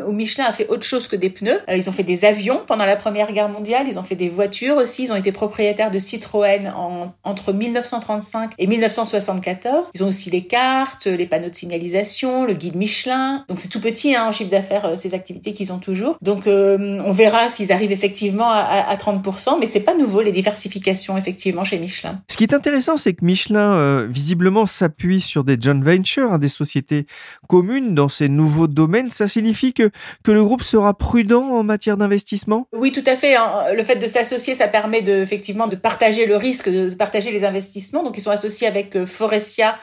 où 0.06 0.12
Michelin 0.12 0.44
a 0.44 0.52
fait 0.52 0.68
autre 0.68 0.84
chose 0.84 1.08
que 1.08 1.16
des 1.16 1.30
pneus. 1.30 1.58
ils 1.68 1.88
ont 1.88 1.92
fait 1.92 2.02
des 2.02 2.24
avions 2.24 2.60
pendant 2.66 2.84
la 2.84 2.96
Première 2.96 3.32
Guerre 3.32 3.48
mondiale, 3.48 3.86
ils 3.88 3.98
ont 3.98 4.02
fait 4.02 4.14
des 4.14 4.28
voitures 4.28 4.76
aussi, 4.76 5.04
ils 5.04 5.12
ont 5.12 5.16
été 5.16 5.32
propriétaires 5.32 5.90
de 5.94 5.98
Citroën 5.98 6.72
en, 6.76 7.12
entre 7.22 7.52
1935 7.52 8.52
et 8.58 8.66
1974. 8.66 9.88
Ils 9.94 10.04
ont 10.04 10.08
aussi 10.08 10.30
les 10.30 10.44
cartes, 10.44 11.06
les 11.06 11.26
panneaux 11.26 11.48
de 11.48 11.54
signalisation, 11.54 12.44
le 12.44 12.54
guide 12.54 12.76
Michelin. 12.76 13.44
Donc 13.48 13.60
c'est 13.60 13.68
tout 13.68 13.80
petit 13.80 14.14
hein, 14.14 14.26
en 14.28 14.32
chiffre 14.32 14.50
d'affaires 14.50 14.84
euh, 14.86 14.96
ces 14.96 15.14
activités 15.14 15.52
qu'ils 15.52 15.72
ont 15.72 15.78
toujours. 15.78 16.18
Donc 16.20 16.46
euh, 16.46 17.00
on 17.04 17.12
verra 17.12 17.48
s'ils 17.48 17.72
arrivent 17.72 17.92
effectivement 17.92 18.50
à, 18.50 18.94
30%, 18.96 19.58
mais 19.60 19.66
c'est 19.66 19.80
pas 19.80 19.94
nouveau 19.94 20.22
les 20.22 20.32
diversifications 20.32 21.16
effectivement 21.16 21.64
chez 21.64 21.78
Michelin. 21.78 22.20
Ce 22.30 22.36
qui 22.36 22.44
est 22.44 22.54
intéressant, 22.54 22.96
c'est 22.96 23.14
que 23.14 23.24
Michelin 23.24 23.74
euh, 23.74 24.06
visiblement 24.10 24.66
s'appuie 24.66 25.20
sur 25.20 25.44
des 25.44 25.56
joint 25.60 25.80
ventures, 25.80 26.32
hein, 26.32 26.38
des 26.38 26.48
sociétés 26.48 27.06
communes 27.48 27.94
dans 27.94 28.08
ces 28.08 28.28
nouveaux 28.28 28.66
domaines. 28.66 29.10
Ça 29.10 29.28
signifie 29.28 29.72
que 29.72 29.90
que 30.22 30.32
le 30.32 30.44
groupe 30.44 30.62
sera 30.62 30.94
prudent 30.94 31.44
en 31.50 31.62
matière 31.62 31.96
d'investissement? 31.96 32.66
Oui, 32.72 32.90
tout 32.90 33.04
à 33.06 33.16
fait. 33.16 33.36
Hein. 33.36 33.50
Le 33.76 33.82
fait 33.84 33.96
de 33.96 34.06
s'associer, 34.06 34.54
ça 34.54 34.68
permet 34.68 35.02
de 35.02 35.12
effectivement 35.12 35.66
de 35.66 35.76
partager 35.84 36.24
le 36.24 36.36
risque, 36.36 36.70
de 36.70 36.94
partager 36.94 37.30
les 37.30 37.44
investissements. 37.44 38.02
Donc, 38.02 38.16
ils 38.16 38.22
sont 38.22 38.30
associés 38.30 38.66
avec 38.66 38.96
euh, 38.96 39.04
Forestia 39.04 39.78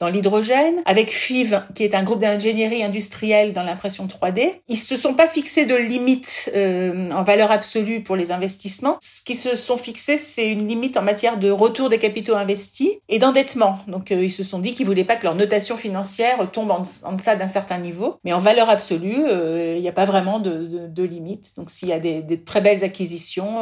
dans 0.00 0.08
l'hydrogène, 0.08 0.82
avec 0.84 1.10
FIV, 1.10 1.62
qui 1.74 1.84
est 1.84 1.94
un 1.94 2.02
groupe 2.02 2.20
d'ingénierie 2.20 2.82
industrielle 2.82 3.52
dans 3.52 3.62
l'impression 3.62 4.06
3D. 4.06 4.50
Ils 4.68 4.76
se 4.76 4.96
sont 4.96 5.14
pas 5.14 5.28
fixés 5.28 5.64
de 5.64 5.76
limite 5.76 6.50
euh, 6.56 7.08
en 7.10 7.22
valeur 7.22 7.50
absolue 7.50 8.02
pour 8.02 8.16
les 8.16 8.32
investissements. 8.32 8.96
Ce 9.00 9.22
qui 9.22 9.34
se 9.34 9.54
sont 9.54 9.76
fixés, 9.76 10.18
c'est 10.18 10.50
une 10.50 10.66
limite 10.66 10.96
en 10.96 11.02
matière 11.02 11.38
de 11.38 11.50
retour 11.50 11.88
des 11.88 11.98
capitaux 11.98 12.34
investis 12.34 12.90
et 13.08 13.18
d'endettement. 13.18 13.78
Donc 13.86 14.10
euh, 14.10 14.24
ils 14.24 14.32
se 14.32 14.42
sont 14.42 14.58
dit 14.58 14.72
qu'ils 14.72 14.86
voulaient 14.86 15.04
pas 15.04 15.16
que 15.16 15.24
leur 15.24 15.34
notation 15.34 15.76
financière 15.76 16.50
tombe 16.50 16.70
en, 16.70 17.12
deçà 17.12 17.36
d'un 17.36 17.48
certain 17.48 17.78
niveau. 17.78 18.16
Mais 18.24 18.32
en 18.32 18.38
valeur 18.38 18.70
absolue, 18.70 19.24
euh, 19.28 19.76
il 19.76 19.82
n'y 19.82 19.88
a 19.88 19.92
pas 19.92 20.04
vraiment 20.04 20.40
de, 20.40 20.88
de, 20.88 21.02
limite. 21.02 21.56
Donc 21.56 21.70
s'il 21.70 21.88
y 21.88 21.92
a 21.92 21.98
des, 21.98 22.22
des, 22.22 22.42
très 22.42 22.60
belles 22.60 22.84
acquisitions, 22.84 23.60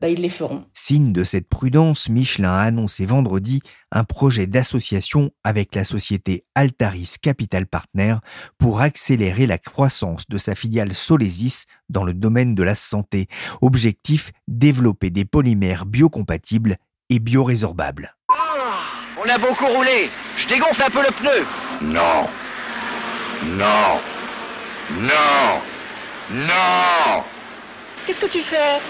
bah, 0.00 0.08
ils 0.08 0.20
les 0.20 0.28
feront. 0.28 0.64
Signe 0.72 1.12
de 1.12 1.24
cette 1.24 1.48
prudence, 1.48 2.08
Michelin 2.08 2.50
a 2.50 2.62
annoncé 2.62 3.06
vendredi 3.06 3.60
un 3.92 4.04
projet 4.04 4.46
d'association 4.46 5.30
avec 5.44 5.74
la 5.74 5.84
société 5.84 6.44
Altaris 6.54 7.14
Capital 7.20 7.66
Partner 7.66 8.16
pour 8.58 8.80
accélérer 8.80 9.46
la 9.46 9.58
croissance 9.58 10.28
de 10.28 10.38
sa 10.38 10.54
filiale 10.54 10.94
Solesis 10.94 11.66
dans 11.88 12.04
le 12.04 12.14
domaine 12.14 12.54
de 12.54 12.62
la 12.62 12.74
santé. 12.74 13.28
Objectif, 13.62 14.32
développer 14.46 15.10
des 15.10 15.24
polymères 15.24 15.86
biocompatibles 15.86 16.76
et 17.10 17.18
biorésorbables. 17.18 18.14
On 19.24 19.28
a 19.28 19.38
beaucoup 19.38 19.66
roulé. 19.66 20.10
Je 20.36 20.48
dégonfle 20.48 20.82
un 20.82 20.90
peu 20.90 21.02
le 21.02 21.12
pneu. 21.18 21.46
Non. 21.82 22.28
Non. 23.44 24.00
Non. 25.00 25.60
Non. 26.30 27.24
Qu'est-ce 28.06 28.20
que 28.20 28.30
tu 28.30 28.42
fais? 28.42 28.80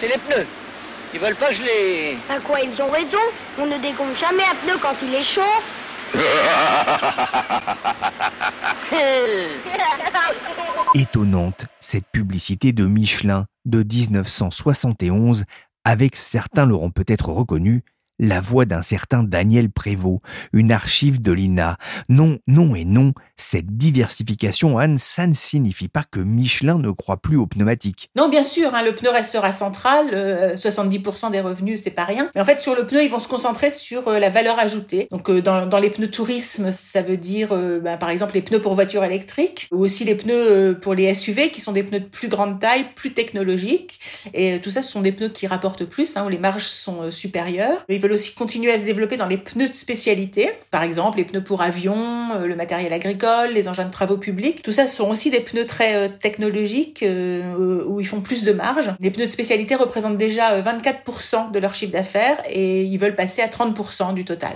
C'est 0.00 0.08
les 0.08 0.18
pneus. 0.18 0.46
Ils 1.14 1.20
veulent 1.20 1.36
pas 1.36 1.48
que 1.48 1.54
je 1.54 1.62
les... 1.62 2.18
À 2.28 2.38
quoi 2.40 2.60
ils 2.60 2.82
ont 2.82 2.88
raison 2.88 3.16
On 3.58 3.66
ne 3.66 3.78
dégonfle 3.78 4.18
jamais 4.18 4.44
un 4.44 4.56
pneu 4.56 4.76
quand 4.80 4.96
il 5.02 5.14
est 5.14 5.22
chaud. 5.22 5.40
Étonnante, 10.94 11.66
cette 11.80 12.06
publicité 12.12 12.72
de 12.72 12.86
Michelin 12.86 13.46
de 13.64 13.82
1971, 13.82 15.44
avec 15.84 16.16
certains 16.16 16.66
l'auront 16.66 16.90
peut-être 16.90 17.30
reconnu, 17.30 17.82
la 18.18 18.40
voix 18.40 18.64
d'un 18.64 18.82
certain 18.82 19.22
Daniel 19.22 19.70
Prévost, 19.70 20.20
une 20.52 20.72
archive 20.72 21.22
de 21.22 21.32
l'INA. 21.32 21.76
Non, 22.08 22.38
non 22.46 22.74
et 22.74 22.84
non, 22.84 23.12
cette 23.38 23.76
diversification, 23.76 24.78
Anne, 24.78 24.98
ça 24.98 25.26
ne 25.26 25.32
signifie 25.32 25.88
pas 25.88 26.02
que 26.10 26.18
Michelin 26.18 26.78
ne 26.78 26.90
croit 26.90 27.18
plus 27.18 27.36
aux 27.36 27.46
pneumatiques. 27.46 28.10
Non, 28.16 28.28
bien 28.28 28.42
sûr, 28.42 28.74
hein, 28.74 28.82
le 28.82 28.94
pneu 28.94 29.10
restera 29.10 29.52
central, 29.52 30.08
70% 30.56 31.26
euh, 31.26 31.30
des 31.30 31.40
revenus, 31.40 31.80
c'est 31.82 31.92
pas 31.92 32.04
rien. 32.04 32.30
Mais 32.34 32.40
en 32.40 32.44
fait, 32.44 32.60
sur 32.60 32.74
le 32.74 32.84
pneu, 32.84 33.04
ils 33.04 33.10
vont 33.10 33.20
se 33.20 33.28
concentrer 33.28 33.70
sur 33.70 34.08
euh, 34.08 34.18
la 34.18 34.28
valeur 34.28 34.58
ajoutée. 34.58 35.06
Donc, 35.12 35.30
euh, 35.30 35.40
dans, 35.40 35.78
les 35.78 35.90
pneus 35.90 36.10
tourisme, 36.10 36.72
ça 36.72 37.02
veut 37.02 37.16
dire, 37.16 37.50
bah, 37.82 37.96
par 37.96 38.10
exemple, 38.10 38.34
les 38.34 38.42
pneus 38.42 38.60
pour 38.60 38.74
voitures 38.74 39.04
électriques, 39.04 39.68
ou 39.70 39.84
aussi 39.84 40.04
les 40.04 40.16
pneus 40.16 40.76
pour 40.82 40.94
les 40.94 41.14
SUV, 41.14 41.50
qui 41.50 41.60
sont 41.60 41.72
des 41.72 41.84
pneus 41.84 42.00
de 42.00 42.06
plus 42.06 42.28
grande 42.28 42.58
taille, 42.58 42.84
plus 42.96 43.12
technologiques. 43.12 44.00
Et 44.34 44.60
tout 44.60 44.70
ça, 44.70 44.82
ce 44.82 44.90
sont 44.90 45.02
des 45.02 45.12
pneus 45.12 45.28
qui 45.28 45.46
rapportent 45.46 45.84
plus, 45.84 46.16
hein, 46.16 46.24
où 46.26 46.28
les 46.28 46.38
marges 46.38 46.66
sont 46.66 47.12
supérieures. 47.12 47.84
Ils 47.88 48.00
veulent 48.00 48.12
aussi 48.12 48.34
continuer 48.34 48.72
à 48.72 48.78
se 48.78 48.84
développer 48.84 49.16
dans 49.16 49.28
les 49.28 49.38
pneus 49.38 49.68
de 49.68 49.74
spécialité, 49.74 50.50
par 50.72 50.82
exemple 50.82 51.18
les 51.18 51.24
pneus 51.24 51.44
pour 51.44 51.62
avions, 51.62 52.36
le 52.44 52.56
matériel 52.56 52.92
agricole, 52.92 53.27
les 53.50 53.68
engins 53.68 53.84
de 53.84 53.90
travaux 53.90 54.16
publics. 54.16 54.62
Tout 54.62 54.72
ça 54.72 54.86
sont 54.86 55.08
aussi 55.10 55.30
des 55.30 55.40
pneus 55.40 55.66
très 55.66 55.94
euh, 55.94 56.08
technologiques 56.08 57.02
euh, 57.02 57.84
où 57.86 58.00
ils 58.00 58.06
font 58.06 58.20
plus 58.20 58.44
de 58.44 58.52
marge. 58.52 58.90
Les 59.00 59.10
pneus 59.10 59.26
de 59.26 59.30
spécialité 59.30 59.74
représentent 59.74 60.18
déjà 60.18 60.60
24% 60.60 60.68
euh, 61.48 61.50
de 61.52 61.58
leur 61.58 61.74
chiffre 61.74 61.92
d'affaires 61.92 62.38
et 62.48 62.82
ils 62.82 62.98
veulent 62.98 63.16
passer 63.16 63.42
à 63.42 63.48
30% 63.48 64.14
du 64.14 64.24
total. 64.24 64.52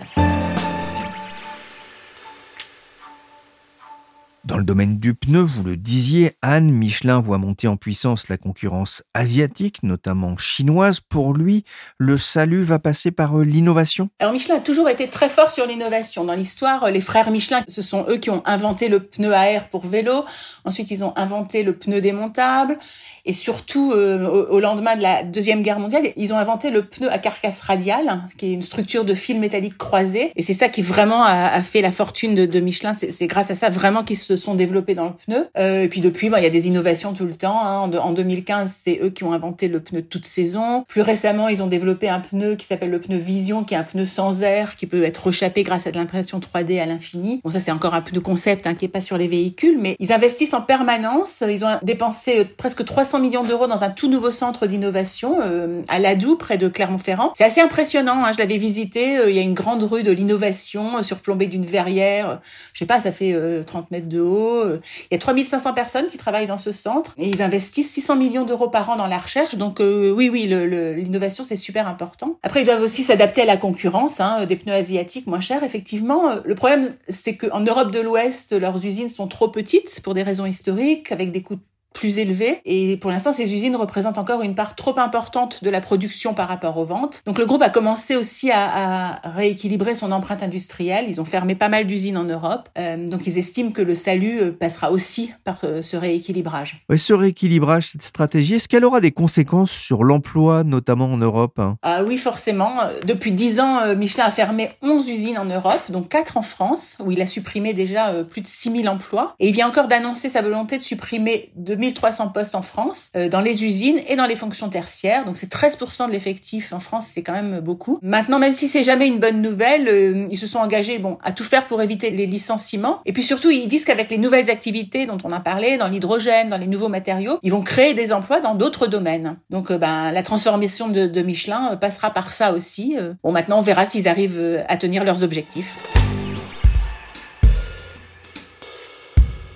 Dans 4.45 4.59
le 4.59 4.65
domaine 4.65 4.99
du 4.99 5.15
pneu, 5.15 5.41
vous 5.41 5.63
le 5.63 5.77
disiez, 5.77 6.33
Anne, 6.43 6.69
Michelin 6.69 7.21
voit 7.21 7.39
monter 7.39 7.69
en 7.69 7.77
puissance 7.77 8.29
la 8.29 8.37
concurrence 8.37 9.05
asiatique, 9.15 9.81
notamment 9.85 10.37
chinoise. 10.37 10.99
Pour 10.99 11.33
lui, 11.33 11.65
le 11.97 12.19
salut 12.19 12.65
va 12.65 12.81
passer 12.81 13.13
par 13.13 13.39
euh, 13.39 13.45
l'innovation? 13.45 14.11
Alors 14.19 14.33
Michelin 14.33 14.57
a 14.57 14.61
toujours 14.61 14.89
été 14.89 15.09
très 15.09 15.29
fort 15.29 15.53
sur 15.53 15.65
l'innovation. 15.65 16.25
Dans 16.25 16.35
l'histoire, 16.35 16.91
les 16.91 17.01
frères 17.01 17.31
Michelin, 17.31 17.63
ce 17.69 17.83
sont 17.83 18.05
eux 18.09 18.17
qui 18.17 18.31
ont 18.31 18.43
inventé 18.45 18.89
le 18.89 18.99
pneu 18.99 19.33
à 19.33 19.49
air 19.49 19.69
pour 19.69 19.87
vélo. 19.87 20.25
Ensuite, 20.65 20.91
ils 20.91 21.05
ont 21.05 21.13
inventé 21.15 21.63
le 21.63 21.75
pneu 21.77 22.01
démontable. 22.01 22.81
Et 23.25 23.33
surtout, 23.33 23.93
euh, 23.93 24.47
au, 24.49 24.61
lendemain 24.61 24.97
de 24.97 25.03
la 25.03 25.23
Deuxième 25.23 25.63
Guerre 25.63 25.79
mondiale, 25.79 26.09
ils 26.17 26.33
ont 26.33 26.37
inventé 26.37 26.71
le 26.71 26.83
pneu 26.83 27.11
à 27.11 27.19
carcasse 27.19 27.61
radiale, 27.61 28.23
qui 28.37 28.47
est 28.47 28.53
une 28.53 28.63
structure 28.63 29.05
de 29.05 29.15
fil 29.15 29.39
métallique 29.39 29.79
croisé. 29.79 30.33
Et 30.35 30.43
c'est 30.43 30.55
ça 30.55 30.69
qui 30.69 30.83
vraiment 30.83 31.23
a, 31.23 31.63
fait 31.63 31.83
la 31.83 31.93
fortune 31.93 32.35
de, 32.35 32.47
de 32.47 32.61
Michelin. 32.61 32.95
C'est 32.95 33.27
grâce 33.27 33.51
à 33.51 33.55
ça 33.55 33.71
vraiment 33.71 34.03
qu'ils 34.03 34.17
se 34.19 34.37
sont 34.37 34.55
développés 34.55 34.95
dans 34.95 35.05
le 35.05 35.13
pneu. 35.13 35.49
Euh, 35.57 35.83
et 35.83 35.89
puis 35.89 36.01
depuis, 36.01 36.27
il 36.27 36.43
y 36.43 36.47
a 36.47 36.51
des 36.51 36.67
innovations 36.67 37.13
tout 37.13 37.27
le 37.27 37.35
temps. 37.35 37.61
Hein. 37.65 37.93
En, 37.93 38.13
2015, 38.13 38.77
c'est 38.83 38.99
eux 39.03 39.11
qui 39.11 39.25
ont 39.25 39.33
inventé 39.33 39.69
le 39.69 39.81
pneu 39.81 40.03
toute 40.03 40.27
saison. 40.27 40.85
Plus 40.89 41.03
récemment, 41.03 41.49
ils 41.49 41.63
ont 41.63 41.69
développé 41.69 42.09
un 42.09 42.21
pneu 42.21 42.57
qui 42.57 42.67
s'appelle 42.67 42.91
le 42.91 43.01
pneu 43.01 43.19
Vision, 43.19 43.63
qui 43.63 43.75
est 43.75 43.77
un 43.77 43.85
pneu 43.85 44.05
sans 44.05 44.43
air, 44.43 44.75
qui 44.75 44.87
peut 44.87 45.05
être 45.05 45.27
rechappé 45.27 45.63
grâce 45.63 45.87
à 45.87 45.93
de 45.93 45.97
l'impression 45.97 46.41
3D 46.41 46.81
à 46.81 46.87
l'infini. 46.87 47.41
Bon, 47.45 47.51
ça 47.51 47.61
c'est 47.61 47.71
encore 47.71 47.95
un 47.95 48.01
pneu 48.01 48.21
concept 48.21 48.67
hein, 48.67 48.75
qui 48.75 48.87
est 48.87 48.89
pas 48.89 49.01
sur 49.01 49.17
les 49.17 49.29
véhicules, 49.29 49.79
mais 49.79 49.97
ils 50.01 50.13
investissent 50.13 50.55
en 50.55 50.63
permanence. 50.63 51.45
Ils 51.49 51.65
ont 51.65 51.79
dépensé 51.83 52.41
euh, 52.41 52.45
presque 52.57 52.85
300 52.85 53.12
millions 53.19 53.43
d'euros 53.43 53.67
dans 53.67 53.83
un 53.83 53.91
tout 53.91 54.09
nouveau 54.09 54.31
centre 54.31 54.67
d'innovation 54.67 55.39
euh, 55.43 55.83
à 55.89 55.99
Ladoux, 55.99 56.37
près 56.37 56.59
de 56.59 56.69
Clermont-Ferrand. 56.69 57.33
C'est 57.37 57.45
assez 57.45 57.61
impressionnant. 57.61 58.25
Hein, 58.25 58.33
je 58.33 58.39
l'avais 58.39 58.59
visité. 58.59 59.19
Euh, 59.19 59.31
il 59.31 59.37
y 59.37 59.39
a 59.39 59.43
une 59.43 59.55
grande 59.55 59.83
rue 59.83 60.03
de 60.03 60.13
l'innovation 60.13 60.99
euh, 60.99 61.03
surplombée 61.03 61.47
d'une 61.47 61.67
verrière. 61.67 62.41
Je 62.73 62.79
sais 62.81 62.87
pas, 62.87 63.01
ça 63.01 63.13
fait 63.13 63.37
30 63.65 63.91
mètres 63.91 64.09
de 64.09 64.21
haut. 64.21 64.65
Il 64.75 65.13
y 65.13 65.15
a 65.15 65.19
3500 65.19 65.75
personnes 65.75 66.07
qui 66.09 66.17
travaillent 66.17 66.47
dans 66.47 66.59
ce 66.59 66.73
centre 66.73 67.15
et 67.19 67.29
ils 67.29 67.43
investissent 67.43 67.91
600 67.93 68.17
millions 68.17 68.45
d'euros 68.45 68.69
par 68.69 68.89
an 68.91 68.97
dans 68.97 69.07
la 69.07 69.19
recherche. 69.19 69.57
Donc 69.57 69.79
oui, 69.81 70.29
oui, 70.31 70.47
l'innovation 70.47 71.45
c'est 71.45 71.57
super 71.57 71.87
important. 71.87 72.39
Après, 72.43 72.63
ils 72.63 72.67
doivent 72.67 72.83
aussi 72.83 73.03
s'adapter 73.03 73.43
à 73.43 73.47
la 73.47 73.57
concurrence. 73.57 74.21
Hein, 74.21 74.47
des 74.47 74.57
pneus 74.57 74.75
asiatiques 74.75 75.27
moins 75.27 75.41
chers, 75.41 75.63
effectivement. 75.63 76.23
Le 76.45 76.55
problème, 76.55 76.91
c'est 77.09 77.37
qu'en 77.37 77.61
Europe 77.61 77.91
de 77.91 78.01
l'Ouest, 78.01 78.53
leurs 78.53 78.85
usines 78.85 79.09
sont 79.09 79.29
trop 79.29 79.49
petites 79.49 80.01
pour 80.03 80.15
des 80.15 80.23
raisons 80.23 80.47
historiques, 80.47 81.13
avec 81.13 81.33
des 81.33 81.43
coûts 81.43 81.59
plus 81.93 82.19
élevé. 82.19 82.61
Et 82.65 82.97
pour 82.97 83.11
l'instant, 83.11 83.33
ces 83.33 83.53
usines 83.55 83.77
représentent 83.77 84.19
encore 84.19 84.43
une 84.43 84.55
part 84.55 84.75
trop 84.75 84.99
importante 84.99 85.63
de 85.65 85.71
la 85.71 85.81
production 85.81 86.35
par 86.35 86.49
rapport 86.49 86.77
aux 86.79 86.85
ventes. 86.85 87.23
Donc 87.27 87.39
le 87.39 87.47
groupe 87.47 87.63
a 87.63 87.71
commencé 87.71 88.17
aussi 88.17 88.51
à, 88.51 89.17
à 89.23 89.31
rééquilibrer 89.31 89.95
son 89.95 90.13
empreinte 90.13 90.43
industrielle. 90.43 91.07
Ils 91.09 91.21
ont 91.21 91.25
fermé 91.25 91.55
pas 91.55 91.69
mal 91.69 91.87
d'usines 91.87 92.17
en 92.17 92.25
Europe. 92.25 92.69
Euh, 92.79 93.09
donc 93.09 93.27
ils 93.27 93.39
estiment 93.39 93.71
que 93.71 93.83
le 93.83 93.95
salut 93.95 94.41
euh, 94.41 94.53
passera 94.53 94.91
aussi 94.91 95.33
par 95.45 95.61
euh, 95.65 95.83
ce 95.83 95.97
rééquilibrage. 95.97 96.85
Ce 96.97 97.13
rééquilibrage, 97.13 97.89
cette 97.89 98.03
stratégie, 98.03 98.55
est-ce 98.55 98.69
qu'elle 98.69 98.85
aura 98.85 99.01
des 99.01 99.13
conséquences 99.13 99.71
sur 99.71 100.05
l'emploi, 100.05 100.65
notamment 100.65 101.07
en 101.07 101.17
Europe 101.17 101.59
hein? 101.59 101.77
Ah, 101.83 102.03
Oui, 102.05 102.19
forcément. 102.19 102.73
Depuis 103.05 103.33
10 103.33 103.61
ans, 103.61 103.95
Michelin 103.97 104.25
a 104.25 104.31
fermé 104.31 104.71
11 104.83 105.09
usines 105.09 105.39
en 105.39 105.45
Europe, 105.45 105.83
donc 105.91 106.09
4 106.09 106.37
en 106.37 106.43
France, 106.43 106.97
où 107.05 107.11
il 107.11 107.21
a 107.21 107.27
supprimé 107.27 107.75
déjà 107.75 108.13
plus 108.25 108.41
de 108.41 108.47
6000 108.47 108.89
emplois. 108.89 109.35
Et 109.41 109.49
il 109.49 109.55
vient 109.55 109.69
encore 109.69 109.89
d'annoncer 109.89 110.29
sa 110.29 110.43
volonté 110.43 110.77
de 110.77 110.83
supprimer 110.83 111.51
de 111.57 111.75
1300 111.83 112.29
postes 112.29 112.55
en 112.55 112.63
France, 112.63 113.11
euh, 113.17 113.29
dans 113.29 113.41
les 113.41 113.65
usines 113.65 114.01
et 114.09 114.15
dans 114.15 114.27
les 114.27 114.37
fonctions 114.37 114.69
tertiaires. 114.69 115.25
Donc 115.25 115.37
c'est 115.37 115.53
13% 115.53 116.07
de 116.07 116.13
l'effectif 116.13 116.73
en 116.73 116.81
France, 116.81 117.07
c'est 117.13 117.23
quand 117.23 117.33
même 117.33 117.61
beaucoup. 117.61 117.99
Maintenant, 118.03 118.39
même 118.39 118.53
si 118.53 118.69
c'est 118.69 118.85
jamais 118.85 119.09
une 119.09 119.19
bonne 119.19 119.43
nouvelle, 119.43 119.89
euh, 119.89 120.27
ils 120.31 120.39
se 120.39 120.47
sont 120.47 120.59
engagés 120.59 120.99
bon 120.99 121.19
à 121.25 121.33
tout 121.33 121.45
faire 121.45 121.67
pour 121.67 121.83
éviter 121.83 122.11
les 122.11 122.27
licenciements. 122.27 123.01
Et 123.05 123.13
puis 123.13 123.23
surtout, 123.23 123.51
ils 123.51 123.67
disent 123.67 123.85
qu'avec 123.85 124.11
les 124.11 124.19
nouvelles 124.19 124.51
activités 124.51 125.07
dont 125.07 125.19
on 125.25 125.33
a 125.33 125.41
parlé, 125.41 125.77
dans 125.77 125.89
l'hydrogène, 125.89 126.49
dans 126.49 126.57
les 126.57 126.69
nouveaux 126.69 126.89
matériaux, 126.89 127.39
ils 127.43 127.51
vont 127.51 127.63
créer 127.63 127.95
des 127.95 128.13
emplois 128.13 128.41
dans 128.41 128.55
d'autres 128.55 128.87
domaines. 128.87 129.37
Donc 129.51 129.71
euh, 129.71 129.79
ben 129.79 130.13
la 130.13 130.23
transformation 130.23 130.89
de, 130.89 131.07
de 131.07 131.23
Michelin 131.23 131.77
passera 131.77 132.11
par 132.11 132.33
ça 132.33 132.53
aussi. 132.53 132.97
Bon, 133.25 133.33
maintenant 133.33 133.59
on 133.59 133.63
verra 133.63 133.87
s'ils 133.87 134.07
arrivent 134.07 134.63
à 134.69 134.77
tenir 134.77 135.05
leurs 135.05 135.25
objectifs. 135.25 135.77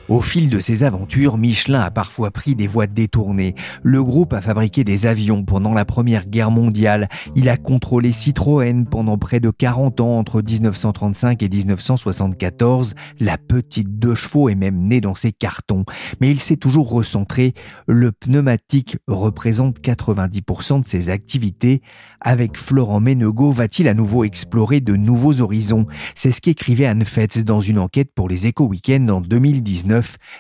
Au 0.08 0.20
fil 0.20 0.48
de 0.48 0.60
ses 0.60 0.84
aventures, 0.84 1.36
Michelin 1.36 1.80
a 1.80 1.90
parfois 1.90 2.30
pris 2.30 2.54
des 2.54 2.68
voies 2.68 2.86
détournées. 2.86 3.56
Le 3.82 4.04
groupe 4.04 4.34
a 4.34 4.40
fabriqué 4.40 4.84
des 4.84 5.04
avions 5.04 5.44
pendant 5.44 5.75
la 5.75 5.84
Première 5.84 6.28
Guerre 6.28 6.52
mondiale. 6.52 7.08
Il 7.34 7.48
a 7.48 7.56
contrôlé 7.56 8.12
Citroën 8.12 8.86
pendant 8.86 9.18
près 9.18 9.40
de 9.40 9.50
40 9.50 10.00
ans 10.00 10.16
entre 10.16 10.42
1935 10.42 11.42
et 11.42 11.48
1974. 11.48 12.94
La 13.18 13.36
petite 13.36 13.98
deux 13.98 14.14
chevaux 14.14 14.48
est 14.48 14.54
même 14.54 14.86
née 14.86 15.00
dans 15.00 15.16
ses 15.16 15.32
cartons. 15.32 15.84
Mais 16.20 16.30
il 16.30 16.38
s'est 16.38 16.56
toujours 16.56 16.88
recentré. 16.88 17.54
Le 17.88 18.12
pneumatique 18.12 18.98
représente 19.08 19.80
90% 19.80 20.82
de 20.82 20.86
ses 20.86 21.08
activités. 21.08 21.82
Avec 22.20 22.56
Florent 22.58 23.00
Ménegot, 23.00 23.50
va-t-il 23.50 23.88
à 23.88 23.94
nouveau 23.94 24.22
explorer 24.22 24.80
de 24.80 24.94
nouveaux 24.94 25.40
horizons? 25.40 25.88
C'est 26.14 26.30
ce 26.30 26.40
qu'écrivait 26.40 26.86
Anne 26.86 27.04
Fetz 27.04 27.42
dans 27.42 27.60
une 27.60 27.80
enquête 27.80 28.10
pour 28.14 28.28
les 28.28 28.46
Éco 28.46 28.68
Weekends 28.68 29.08
en 29.08 29.20
2019. 29.20 29.95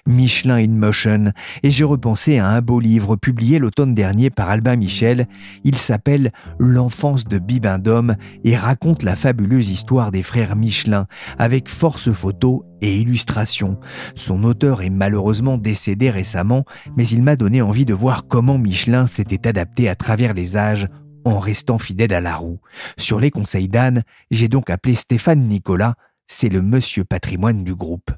Michelin 0.06 0.56
in 0.56 0.68
Motion, 0.68 1.32
et 1.62 1.70
j'ai 1.70 1.84
repensé 1.84 2.38
à 2.38 2.48
un 2.48 2.60
beau 2.60 2.80
livre 2.80 3.16
publié 3.16 3.58
l'automne 3.58 3.94
dernier 3.94 4.30
par 4.30 4.50
Albin 4.50 4.76
Michel. 4.76 5.26
Il 5.64 5.76
s'appelle 5.76 6.32
L'enfance 6.58 7.24
de 7.24 7.38
Bibendum 7.38 8.16
et 8.44 8.56
raconte 8.56 9.02
la 9.02 9.16
fabuleuse 9.16 9.70
histoire 9.70 10.12
des 10.12 10.22
frères 10.22 10.56
Michelin, 10.56 11.06
avec 11.38 11.68
force 11.68 12.12
photos 12.12 12.60
et 12.80 12.98
illustrations. 12.98 13.78
Son 14.14 14.44
auteur 14.44 14.82
est 14.82 14.90
malheureusement 14.90 15.58
décédé 15.58 16.10
récemment, 16.10 16.64
mais 16.96 17.06
il 17.08 17.22
m'a 17.22 17.36
donné 17.36 17.62
envie 17.62 17.84
de 17.84 17.94
voir 17.94 18.26
comment 18.26 18.58
Michelin 18.58 19.06
s'était 19.06 19.48
adapté 19.48 19.88
à 19.88 19.94
travers 19.94 20.34
les 20.34 20.56
âges 20.56 20.88
en 21.24 21.38
restant 21.38 21.78
fidèle 21.78 22.14
à 22.14 22.20
la 22.20 22.36
roue. 22.36 22.60
Sur 22.96 23.18
les 23.18 23.30
conseils 23.30 23.68
d'Anne, 23.68 24.02
j'ai 24.30 24.48
donc 24.48 24.70
appelé 24.70 24.94
Stéphane 24.94 25.48
Nicolas, 25.48 25.94
c'est 26.28 26.48
le 26.48 26.62
monsieur 26.62 27.04
patrimoine 27.04 27.64
du 27.64 27.74
groupe. 27.74 28.10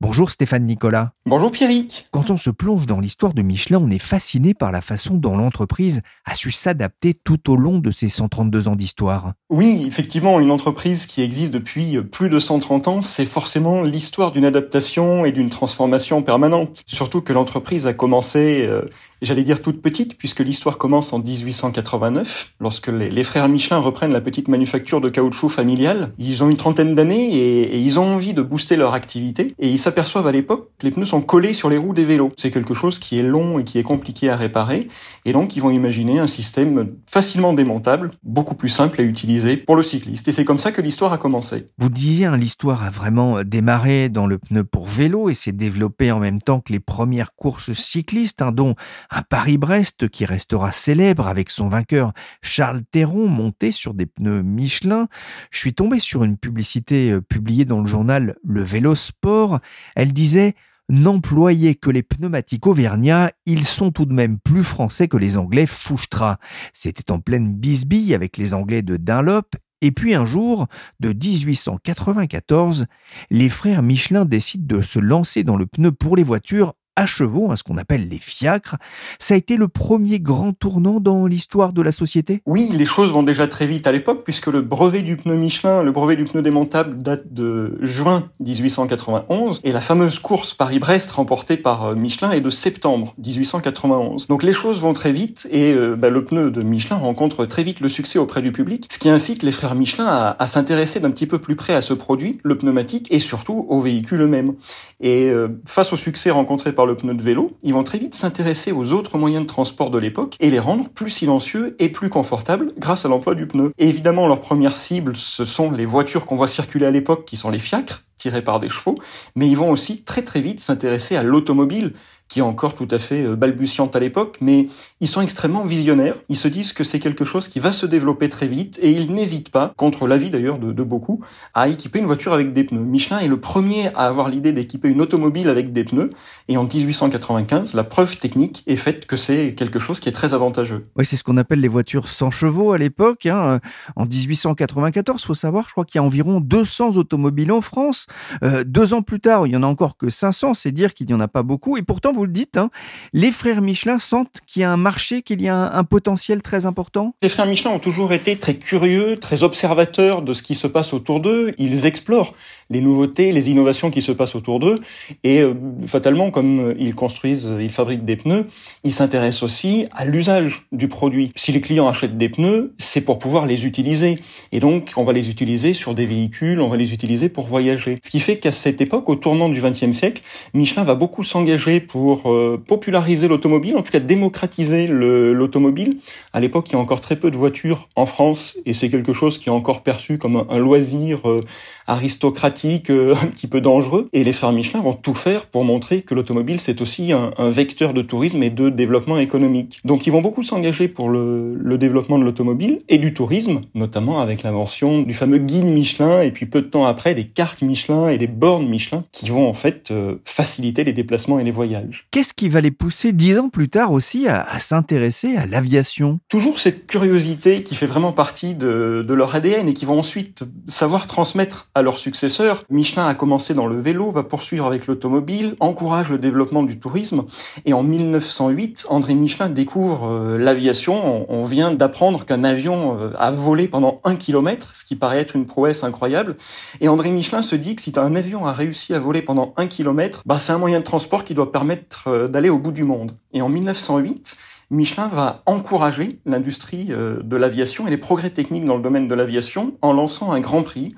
Bonjour 0.00 0.30
Stéphane 0.30 0.66
Nicolas. 0.66 1.12
Bonjour 1.24 1.52
Pierrick. 1.52 2.06
Quand 2.10 2.28
on 2.30 2.36
se 2.36 2.50
plonge 2.50 2.84
dans 2.84 2.98
l'histoire 2.98 3.32
de 3.32 3.42
Michelin, 3.42 3.78
on 3.80 3.90
est 3.90 4.02
fasciné 4.02 4.52
par 4.52 4.72
la 4.72 4.80
façon 4.80 5.14
dont 5.14 5.36
l'entreprise 5.36 6.02
a 6.24 6.34
su 6.34 6.50
s'adapter 6.50 7.14
tout 7.14 7.48
au 7.48 7.56
long 7.56 7.78
de 7.78 7.92
ses 7.92 8.08
132 8.08 8.66
ans 8.66 8.74
d'histoire. 8.74 9.34
Oui, 9.50 9.84
effectivement, 9.86 10.40
une 10.40 10.50
entreprise 10.50 11.06
qui 11.06 11.22
existe 11.22 11.52
depuis 11.52 12.02
plus 12.02 12.28
de 12.28 12.40
130 12.40 12.88
ans, 12.88 13.00
c'est 13.00 13.24
forcément 13.24 13.82
l'histoire 13.82 14.32
d'une 14.32 14.44
adaptation 14.44 15.24
et 15.24 15.30
d'une 15.30 15.48
transformation 15.48 16.22
permanente. 16.22 16.82
Surtout 16.86 17.22
que 17.22 17.32
l'entreprise 17.32 17.86
a 17.86 17.94
commencé, 17.94 18.66
euh, 18.66 18.82
j'allais 19.22 19.42
dire 19.42 19.62
toute 19.62 19.82
petite, 19.82 20.16
puisque 20.16 20.40
l'histoire 20.40 20.78
commence 20.78 21.12
en 21.12 21.18
1889, 21.18 22.54
lorsque 22.60 22.88
les, 22.88 23.24
frères 23.24 23.48
Michelin 23.48 23.78
reprennent 23.78 24.12
la 24.12 24.20
petite 24.20 24.48
manufacture 24.48 25.00
de 25.00 25.08
caoutchouc 25.08 25.48
familiale. 25.48 26.12
Ils 26.18 26.44
ont 26.44 26.50
une 26.50 26.56
trentaine 26.56 26.94
d'années 26.94 27.34
et, 27.34 27.78
ils 27.78 27.98
ont 27.98 28.14
envie 28.14 28.34
de 28.34 28.42
booster 28.42 28.76
leur 28.76 28.94
activité. 28.94 29.54
Et 29.58 29.68
ils 29.68 29.78
s'aperçoivent 29.78 30.26
à 30.26 30.32
l'époque 30.32 30.70
que 30.78 30.86
les 30.86 30.92
pneus 30.92 31.06
sont 31.06 31.22
collés 31.22 31.54
sur 31.54 31.70
les 31.70 31.78
roues 31.78 31.94
des 31.94 32.04
vélos. 32.04 32.32
C'est 32.36 32.50
quelque 32.50 32.74
chose 32.74 32.98
qui 32.98 33.18
est 33.18 33.22
long 33.22 33.58
et 33.58 33.64
qui 33.64 33.78
est 33.78 33.82
compliqué 33.82 34.30
à 34.30 34.36
réparer. 34.36 34.88
Et 35.24 35.32
donc, 35.32 35.56
ils 35.56 35.60
vont 35.60 35.70
imaginer 35.70 36.18
un 36.18 36.26
système 36.26 36.92
facilement 37.06 37.52
démontable, 37.52 38.10
beaucoup 38.22 38.54
plus 38.54 38.68
simple 38.68 39.00
à 39.00 39.04
utiliser 39.04 39.56
pour 39.56 39.76
le 39.76 39.82
cycliste. 39.82 40.28
Et 40.28 40.32
c'est 40.32 40.44
comme 40.44 40.58
ça 40.58 40.72
que 40.72 40.80
l'histoire 40.80 41.12
a 41.12 41.18
commencé. 41.18 41.68
Vous 41.78 41.88
disiez, 41.88 42.26
hein, 42.26 42.36
l'histoire 42.36 42.82
a 42.82 42.90
vraiment 42.90 43.42
démarré 43.42 44.08
dans 44.08 44.26
le 44.26 44.38
pneu 44.38 44.64
pour 44.64 44.86
vélo 44.86 45.28
et 45.28 45.34
s'est 45.34 45.52
développée 45.52 46.12
en 46.12 46.18
même 46.18 46.40
temps 46.40 46.60
que 46.60 46.72
les 46.72 46.80
premières 46.80 47.34
courses 47.34 47.72
cyclistes, 47.72 48.42
hein, 48.42 48.52
dont 48.52 48.74
un 49.10 49.22
Paris-Brest 49.22 50.08
qui 50.08 50.24
restera 50.24 50.72
célèbre 50.72 51.28
avec 51.28 51.50
son 51.50 51.68
vainqueur 51.68 52.12
Charles 52.42 52.82
Théron 52.90 53.28
monté 53.28 53.72
sur 53.72 53.94
des 53.94 54.06
pneus 54.06 54.42
Michelin. 54.42 55.08
Je 55.50 55.58
suis 55.58 55.74
tombé 55.74 55.98
sur 56.00 56.24
une 56.24 56.36
publicité 56.36 57.12
euh, 57.12 57.20
publiée 57.20 57.64
dans 57.64 57.80
le 57.80 57.86
journal 57.86 58.36
Le 58.44 58.62
Vélo 58.62 58.94
Sport. 58.94 59.60
Elle 59.94 60.12
disait 60.12 60.54
n'employez 60.90 61.74
que 61.74 61.90
les 61.90 62.02
pneumatiques 62.02 62.66
auvergnats, 62.66 63.32
ils 63.46 63.64
sont 63.64 63.90
tout 63.90 64.04
de 64.04 64.12
même 64.12 64.38
plus 64.38 64.64
français 64.64 65.08
que 65.08 65.16
les 65.16 65.38
anglais 65.38 65.66
Fouchtra. 65.66 66.38
C'était 66.74 67.10
en 67.10 67.20
pleine 67.20 67.54
bisbille 67.54 68.14
avec 68.14 68.36
les 68.36 68.52
anglais 68.52 68.82
de 68.82 68.98
Dunlop 68.98 69.56
et 69.84 69.92
puis 69.92 70.14
un 70.14 70.24
jour, 70.24 70.66
de 71.00 71.10
1894, 71.12 72.86
les 73.30 73.50
frères 73.50 73.82
Michelin 73.82 74.24
décident 74.24 74.78
de 74.78 74.80
se 74.80 74.98
lancer 74.98 75.44
dans 75.44 75.58
le 75.58 75.66
pneu 75.66 75.92
pour 75.92 76.16
les 76.16 76.22
voitures 76.22 76.72
à 76.96 77.06
chevaux, 77.06 77.50
hein, 77.50 77.56
ce 77.56 77.62
qu'on 77.62 77.76
appelle 77.76 78.08
les 78.08 78.18
fiacres. 78.18 78.76
Ça 79.18 79.34
a 79.34 79.36
été 79.36 79.56
le 79.56 79.68
premier 79.68 80.20
grand 80.20 80.52
tournant 80.52 81.00
dans 81.00 81.26
l'histoire 81.26 81.72
de 81.72 81.82
la 81.82 81.92
société? 81.92 82.42
Oui, 82.46 82.68
les 82.72 82.86
choses 82.86 83.12
vont 83.12 83.22
déjà 83.22 83.46
très 83.48 83.66
vite 83.66 83.86
à 83.86 83.92
l'époque, 83.92 84.22
puisque 84.24 84.46
le 84.46 84.60
brevet 84.60 85.02
du 85.02 85.16
pneu 85.16 85.34
Michelin, 85.34 85.82
le 85.82 85.92
brevet 85.92 86.16
du 86.16 86.24
pneu 86.24 86.42
démontable 86.42 87.02
date 87.02 87.32
de 87.32 87.78
juin 87.80 88.28
1891, 88.40 89.60
et 89.64 89.72
la 89.72 89.80
fameuse 89.80 90.18
course 90.18 90.54
Paris-Brest 90.54 91.10
remportée 91.10 91.56
par 91.56 91.86
euh, 91.86 91.94
Michelin 91.94 92.30
est 92.30 92.40
de 92.40 92.50
septembre 92.50 93.14
1891. 93.18 94.28
Donc 94.28 94.42
les 94.42 94.52
choses 94.52 94.80
vont 94.80 94.92
très 94.92 95.12
vite, 95.12 95.48
et 95.50 95.72
euh, 95.72 95.96
bah, 95.96 96.10
le 96.10 96.24
pneu 96.24 96.50
de 96.50 96.62
Michelin 96.62 96.96
rencontre 96.96 97.44
très 97.46 97.62
vite 97.62 97.80
le 97.80 97.88
succès 97.88 98.18
auprès 98.18 98.42
du 98.42 98.52
public, 98.52 98.86
ce 98.90 98.98
qui 98.98 99.08
incite 99.08 99.42
les 99.42 99.52
frères 99.52 99.74
Michelin 99.74 100.06
à, 100.38 100.46
s'intéresser 100.46 101.00
d'un 101.00 101.10
petit 101.10 101.26
peu 101.26 101.38
plus 101.38 101.56
près 101.56 101.74
à 101.74 101.82
ce 101.82 101.94
produit, 101.94 102.38
le 102.42 102.56
pneumatique, 102.56 103.08
et 103.10 103.18
surtout 103.18 103.66
au 103.68 103.80
véhicule 103.80 104.20
eux-mêmes. 104.22 104.54
Et 105.00 105.30
euh, 105.30 105.48
face 105.66 105.92
au 105.92 105.96
succès 105.96 106.30
rencontré 106.30 106.72
par 106.72 106.83
le 106.86 106.96
pneu 106.96 107.14
de 107.14 107.22
vélo, 107.22 107.56
ils 107.62 107.74
vont 107.74 107.84
très 107.84 107.98
vite 107.98 108.14
s'intéresser 108.14 108.72
aux 108.72 108.92
autres 108.92 109.18
moyens 109.18 109.42
de 109.42 109.48
transport 109.48 109.90
de 109.90 109.98
l'époque 109.98 110.36
et 110.40 110.50
les 110.50 110.58
rendre 110.58 110.88
plus 110.88 111.10
silencieux 111.10 111.76
et 111.78 111.88
plus 111.88 112.08
confortables 112.08 112.72
grâce 112.78 113.04
à 113.04 113.08
l'emploi 113.08 113.34
du 113.34 113.46
pneu. 113.46 113.72
Évidemment, 113.78 114.26
leur 114.26 114.40
première 114.40 114.76
cible, 114.76 115.16
ce 115.16 115.44
sont 115.44 115.70
les 115.70 115.86
voitures 115.86 116.26
qu'on 116.26 116.36
voit 116.36 116.48
circuler 116.48 116.86
à 116.86 116.90
l'époque, 116.90 117.24
qui 117.24 117.36
sont 117.36 117.50
les 117.50 117.58
fiacres, 117.58 118.04
tirés 118.16 118.42
par 118.42 118.60
des 118.60 118.68
chevaux, 118.68 118.96
mais 119.34 119.48
ils 119.48 119.56
vont 119.56 119.70
aussi 119.70 120.02
très 120.02 120.22
très 120.22 120.40
vite 120.40 120.60
s'intéresser 120.60 121.16
à 121.16 121.22
l'automobile, 121.22 121.94
qui 122.28 122.40
est 122.40 122.42
encore 122.42 122.74
tout 122.74 122.88
à 122.90 122.98
fait 122.98 123.22
euh, 123.22 123.36
balbutiante 123.36 123.94
à 123.96 124.00
l'époque, 124.00 124.38
mais 124.40 124.66
ils 125.00 125.08
sont 125.08 125.20
extrêmement 125.20 125.64
visionnaires. 125.64 126.16
Ils 126.28 126.36
se 126.36 126.48
disent 126.48 126.72
que 126.72 126.84
c'est 126.84 126.98
quelque 126.98 127.24
chose 127.24 127.48
qui 127.48 127.60
va 127.60 127.72
se 127.72 127.86
développer 127.86 128.28
très 128.28 128.46
vite 128.46 128.78
et 128.82 128.90
ils 128.90 129.12
n'hésitent 129.12 129.50
pas, 129.50 129.72
contre 129.76 130.06
l'avis 130.06 130.30
d'ailleurs 130.30 130.58
de, 130.58 130.82
beaucoup, 130.82 131.20
à 131.54 131.68
équiper 131.68 131.98
une 131.98 132.06
voiture 132.06 132.32
avec 132.32 132.52
des 132.52 132.64
pneus. 132.64 132.80
Michelin 132.80 133.18
est 133.18 133.28
le 133.28 133.38
premier 133.38 133.88
à 133.94 134.06
avoir 134.06 134.28
l'idée 134.28 134.52
d'équiper 134.52 134.88
une 134.88 135.00
automobile 135.00 135.48
avec 135.48 135.72
des 135.72 135.84
pneus 135.84 136.12
et 136.48 136.56
en 136.56 136.64
1895, 136.64 137.74
la 137.74 137.84
preuve 137.84 138.18
technique 138.18 138.62
est 138.66 138.76
faite 138.76 139.06
que 139.06 139.16
c'est 139.16 139.54
quelque 139.54 139.78
chose 139.78 140.00
qui 140.00 140.08
est 140.08 140.12
très 140.12 140.34
avantageux. 140.34 140.86
Oui, 140.96 141.06
c'est 141.06 141.16
ce 141.16 141.24
qu'on 141.24 141.36
appelle 141.36 141.60
les 141.60 141.68
voitures 141.68 142.08
sans 142.08 142.30
chevaux 142.30 142.72
à 142.72 142.78
l'époque. 142.78 143.26
Hein. 143.26 143.60
En 143.96 144.06
1894, 144.06 145.24
faut 145.24 145.34
savoir, 145.34 145.66
je 145.66 145.72
crois 145.72 145.84
qu'il 145.84 145.98
y 145.98 146.02
a 146.02 146.04
environ 146.04 146.40
200 146.40 146.96
automobiles 146.96 147.52
en 147.52 147.60
France. 147.60 148.06
Euh, 148.42 148.64
deux 148.64 148.94
ans 148.94 149.02
plus 149.02 149.20
tard, 149.20 149.46
il 149.46 149.52
y 149.52 149.56
en 149.56 149.62
a 149.62 149.66
encore 149.66 149.96
que 149.96 150.10
500, 150.10 150.54
c'est 150.54 150.72
dire 150.72 150.94
qu'il 150.94 151.06
n'y 151.06 151.14
en 151.14 151.20
a 151.20 151.28
pas 151.28 151.42
beaucoup. 151.42 151.76
Et 151.76 151.82
pourtant, 151.82 152.12
le 152.24 152.32
dites, 152.32 152.56
hein, 152.56 152.70
les 153.12 153.30
frères 153.30 153.62
Michelin 153.62 153.98
sentent 153.98 154.40
qu'il 154.46 154.62
y 154.62 154.64
a 154.64 154.70
un 154.70 154.76
marché, 154.76 155.22
qu'il 155.22 155.42
y 155.42 155.48
a 155.48 155.56
un, 155.56 155.84
potentiel 155.84 156.42
très 156.42 156.66
important? 156.66 157.14
Les 157.22 157.28
frères 157.28 157.46
Michelin 157.46 157.70
ont 157.70 157.78
toujours 157.78 158.12
été 158.12 158.36
très 158.36 158.54
curieux, 158.54 159.18
très 159.18 159.42
observateurs 159.42 160.22
de 160.22 160.34
ce 160.34 160.42
qui 160.42 160.54
se 160.54 160.66
passe 160.66 160.92
autour 160.92 161.20
d'eux. 161.20 161.54
Ils 161.58 161.86
explorent 161.86 162.34
les 162.70 162.80
nouveautés, 162.80 163.32
les 163.32 163.50
innovations 163.50 163.90
qui 163.90 164.02
se 164.02 164.12
passent 164.12 164.34
autour 164.34 164.60
d'eux. 164.60 164.80
Et 165.22 165.40
euh, 165.40 165.54
fatalement, 165.86 166.30
comme 166.30 166.74
ils 166.78 166.94
construisent, 166.94 167.50
ils 167.60 167.70
fabriquent 167.70 168.04
des 168.04 168.16
pneus, 168.16 168.46
ils 168.82 168.92
s'intéressent 168.92 169.42
aussi 169.42 169.86
à 169.92 170.04
l'usage 170.04 170.66
du 170.72 170.88
produit. 170.88 171.32
Si 171.36 171.52
les 171.52 171.60
clients 171.60 171.88
achètent 171.88 172.18
des 172.18 172.28
pneus, 172.28 172.74
c'est 172.78 173.02
pour 173.02 173.18
pouvoir 173.18 173.46
les 173.46 173.66
utiliser. 173.66 174.18
Et 174.52 174.60
donc, 174.60 174.92
on 174.96 175.04
va 175.04 175.12
les 175.12 175.30
utiliser 175.30 175.72
sur 175.72 175.94
des 175.94 176.06
véhicules, 176.06 176.60
on 176.60 176.68
va 176.68 176.76
les 176.76 176.92
utiliser 176.92 177.28
pour 177.28 177.46
voyager. 177.46 177.98
Ce 178.02 178.10
qui 178.10 178.20
fait 178.20 178.38
qu'à 178.38 178.52
cette 178.52 178.80
époque, 178.80 179.08
au 179.08 179.16
tournant 179.16 179.48
du 179.48 179.60
XXe 179.60 179.92
siècle, 179.92 180.22
Michelin 180.54 180.84
va 180.84 180.94
beaucoup 180.94 181.22
s'engager 181.22 181.80
pour 181.80 182.03
euh, 182.12 182.56
populariser 182.56 183.28
l'automobile, 183.28 183.76
en 183.76 183.82
tout 183.82 183.92
cas 183.92 184.00
démocratiser 184.00 184.86
l'automobile. 184.86 185.96
À 186.32 186.40
l'époque, 186.40 186.70
il 186.70 186.74
y 186.74 186.76
a 186.76 186.78
encore 186.78 187.00
très 187.00 187.16
peu 187.16 187.30
de 187.30 187.36
voitures 187.36 187.88
en 187.96 188.06
France, 188.06 188.56
et 188.66 188.74
c'est 188.74 188.90
quelque 188.90 189.12
chose 189.12 189.38
qui 189.38 189.48
est 189.48 189.52
encore 189.52 189.82
perçu 189.82 190.18
comme 190.18 190.36
un, 190.36 190.46
un 190.50 190.58
loisir 190.58 191.28
euh, 191.28 191.42
aristocratique, 191.86 192.90
euh, 192.90 193.14
un 193.22 193.26
petit 193.26 193.46
peu 193.46 193.60
dangereux. 193.60 194.08
Et 194.12 194.24
les 194.24 194.32
frères 194.32 194.52
Michelin 194.52 194.80
vont 194.80 194.92
tout 194.92 195.14
faire 195.14 195.46
pour 195.46 195.64
montrer 195.64 196.02
que 196.02 196.14
l'automobile, 196.14 196.60
c'est 196.60 196.80
aussi 196.80 197.12
un, 197.12 197.32
un, 197.38 197.50
vecteur 197.50 197.94
de 197.94 198.02
tourisme 198.02 198.42
et 198.42 198.50
de 198.50 198.68
développement 198.68 199.18
économique. 199.18 199.80
Donc 199.84 200.06
ils 200.06 200.10
vont 200.10 200.22
beaucoup 200.22 200.42
s'engager 200.42 200.88
pour 200.88 201.08
le, 201.08 201.54
le, 201.54 201.78
développement 201.78 202.18
de 202.18 202.24
l'automobile 202.24 202.80
et 202.88 202.98
du 202.98 203.14
tourisme, 203.14 203.60
notamment 203.74 204.20
avec 204.20 204.42
l'invention 204.42 205.02
du 205.02 205.14
fameux 205.14 205.38
guide 205.38 205.66
Michelin, 205.66 206.20
et 206.22 206.30
puis 206.30 206.46
peu 206.46 206.62
de 206.62 206.66
temps 206.66 206.86
après, 206.86 207.14
des 207.14 207.26
cartes 207.26 207.62
Michelin 207.62 208.08
et 208.08 208.18
des 208.18 208.26
bornes 208.26 208.66
Michelin 208.66 209.04
qui 209.12 209.28
vont 209.30 209.48
en 209.48 209.52
fait 209.52 209.90
euh, 209.90 210.16
faciliter 210.24 210.84
les 210.84 210.92
déplacements 210.92 211.38
et 211.38 211.44
les 211.44 211.50
voyages. 211.50 212.06
Qu'est-ce 212.10 212.32
qui 212.32 212.48
va 212.48 212.60
les 212.60 212.70
pousser 212.70 213.12
dix 213.12 213.38
ans 213.38 213.48
plus 213.48 213.68
tard 213.68 213.92
aussi 213.92 214.26
à, 214.26 214.42
à 214.42 214.58
s'intéresser 214.58 215.36
à 215.36 215.46
l'aviation? 215.46 216.18
Toujours 216.28 216.58
cette 216.58 216.86
curiosité 216.86 217.62
qui 217.62 217.74
fait 217.74 217.86
vraiment 217.86 218.12
partie 218.12 218.54
de, 218.54 219.04
de 219.06 219.14
leur 219.14 219.34
ADN 219.34 219.68
et 219.68 219.74
qui 219.74 219.84
vont 219.84 219.98
ensuite 219.98 220.44
savoir 220.66 221.06
transmettre 221.06 221.68
à 221.74 221.82
leurs 221.82 221.98
successeurs. 221.98 222.64
Michelin 222.70 223.06
a 223.06 223.14
commencé 223.14 223.52
dans 223.52 223.66
le 223.66 223.80
vélo, 223.80 224.10
va 224.10 224.22
poursuivre 224.22 224.66
avec 224.66 224.86
l'automobile, 224.86 225.56
encourage 225.58 226.08
le 226.08 226.18
développement 226.18 226.62
du 226.62 226.78
tourisme. 226.78 227.24
Et 227.64 227.72
en 227.72 227.82
1908, 227.82 228.86
André 228.88 229.14
Michelin 229.14 229.48
découvre 229.48 230.08
euh, 230.08 230.38
l'aviation. 230.38 231.26
On, 231.28 231.44
vient 231.44 231.72
d'apprendre 231.72 232.24
qu'un 232.24 232.44
avion 232.44 232.98
euh, 232.98 233.10
a 233.18 233.30
volé 233.30 233.68
pendant 233.68 234.00
un 234.04 234.16
kilomètre, 234.16 234.74
ce 234.74 234.84
qui 234.84 234.96
paraît 234.96 235.18
être 235.18 235.36
une 235.36 235.46
prouesse 235.46 235.84
incroyable. 235.84 236.36
Et 236.80 236.88
André 236.88 237.10
Michelin 237.10 237.42
se 237.42 237.56
dit 237.56 237.74
que 237.74 237.82
si 237.82 237.92
un 237.96 238.14
avion 238.14 238.46
a 238.46 238.52
réussi 238.52 238.94
à 238.94 238.98
voler 238.98 239.20
pendant 239.20 239.52
un 239.56 239.66
kilomètre, 239.66 240.22
bah, 240.24 240.38
c'est 240.38 240.52
un 240.52 240.58
moyen 240.58 240.78
de 240.78 240.84
transport 240.84 241.24
qui 241.24 241.34
doit 241.34 241.52
permettre 241.52 242.08
euh, 242.08 242.28
d'aller 242.28 242.50
au 242.50 242.58
bout 242.58 242.72
du 242.72 242.84
monde. 242.84 243.12
Et 243.32 243.42
en 243.42 243.48
1908, 243.48 244.36
Michelin 244.70 245.08
va 245.08 245.42
encourager 245.44 246.20
l'industrie 246.24 246.86
de 246.86 247.36
l'aviation 247.36 247.86
et 247.86 247.90
les 247.90 247.98
progrès 247.98 248.30
techniques 248.30 248.64
dans 248.64 248.76
le 248.76 248.82
domaine 248.82 249.06
de 249.06 249.14
l'aviation 249.14 249.74
en 249.82 249.92
lançant 249.92 250.32
un 250.32 250.40
grand 250.40 250.62
prix. 250.62 250.94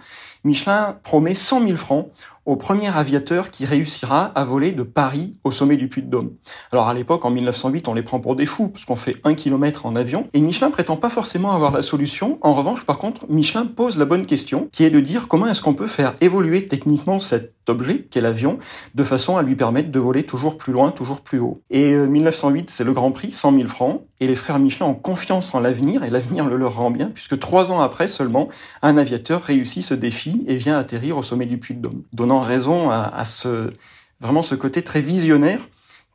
Michelin 0.46 0.94
promet 1.02 1.34
100 1.34 1.66
000 1.66 1.76
francs 1.76 2.06
au 2.46 2.56
premier 2.56 2.96
aviateur 2.96 3.50
qui 3.50 3.64
réussira 3.64 4.26
à 4.26 4.44
voler 4.44 4.72
de 4.72 4.84
Paris 4.84 5.34
au 5.44 5.50
sommet 5.50 5.76
du 5.76 5.88
Puy-de-Dôme. 5.88 6.30
Alors 6.72 6.88
à 6.88 6.94
l'époque, 6.94 7.24
en 7.24 7.30
1908, 7.30 7.88
on 7.88 7.94
les 7.94 8.02
prend 8.02 8.20
pour 8.20 8.36
des 8.36 8.46
fous, 8.46 8.68
parce 8.68 8.84
qu'on 8.84 8.96
fait 8.96 9.16
un 9.24 9.34
kilomètre 9.34 9.84
en 9.84 9.96
avion, 9.96 10.28
et 10.32 10.40
Michelin 10.40 10.70
prétend 10.70 10.96
pas 10.96 11.10
forcément 11.10 11.52
avoir 11.52 11.72
la 11.72 11.82
solution. 11.82 12.38
En 12.40 12.52
revanche, 12.54 12.84
par 12.84 12.98
contre, 12.98 13.26
Michelin 13.28 13.66
pose 13.66 13.98
la 13.98 14.04
bonne 14.04 14.26
question, 14.26 14.68
qui 14.72 14.84
est 14.84 14.90
de 14.90 15.00
dire 15.00 15.28
comment 15.28 15.48
est-ce 15.48 15.60
qu'on 15.60 15.74
peut 15.74 15.88
faire 15.88 16.14
évoluer 16.20 16.68
techniquement 16.68 17.18
cet 17.18 17.52
objet, 17.68 18.06
qu'est 18.10 18.20
l'avion, 18.20 18.58
de 18.94 19.02
façon 19.02 19.36
à 19.36 19.42
lui 19.42 19.56
permettre 19.56 19.90
de 19.90 19.98
voler 19.98 20.22
toujours 20.22 20.56
plus 20.56 20.72
loin, 20.72 20.92
toujours 20.92 21.20
plus 21.20 21.40
haut. 21.40 21.62
Et 21.70 21.92
euh, 21.92 22.06
1908, 22.06 22.70
c'est 22.70 22.84
le 22.84 22.92
Grand 22.92 23.10
Prix, 23.10 23.32
100 23.32 23.56
000 23.56 23.66
francs, 23.66 24.02
et 24.20 24.26
les 24.26 24.36
frères 24.36 24.58
Michelin 24.58 24.86
ont 24.86 24.94
confiance 24.94 25.54
en 25.54 25.60
l'avenir, 25.60 26.04
et 26.04 26.10
l'avenir 26.10 26.46
le 26.46 26.56
leur 26.56 26.76
rend 26.76 26.90
bien, 26.90 27.10
puisque 27.12 27.38
trois 27.38 27.72
ans 27.72 27.80
après 27.80 28.08
seulement, 28.08 28.48
un 28.82 28.96
aviateur 28.96 29.42
réussit 29.42 29.82
ce 29.82 29.94
défi 29.94 30.44
et 30.46 30.56
vient 30.56 30.78
atterrir 30.78 31.18
au 31.18 31.22
sommet 31.22 31.46
du 31.46 31.58
Puy-de-Dôme, 31.58 32.02
donnant 32.12 32.35
raison 32.40 32.90
à, 32.90 33.02
à, 33.02 33.24
ce 33.24 33.72
vraiment 34.20 34.42
ce 34.42 34.54
côté 34.54 34.82
très 34.82 35.00
visionnaire 35.00 35.60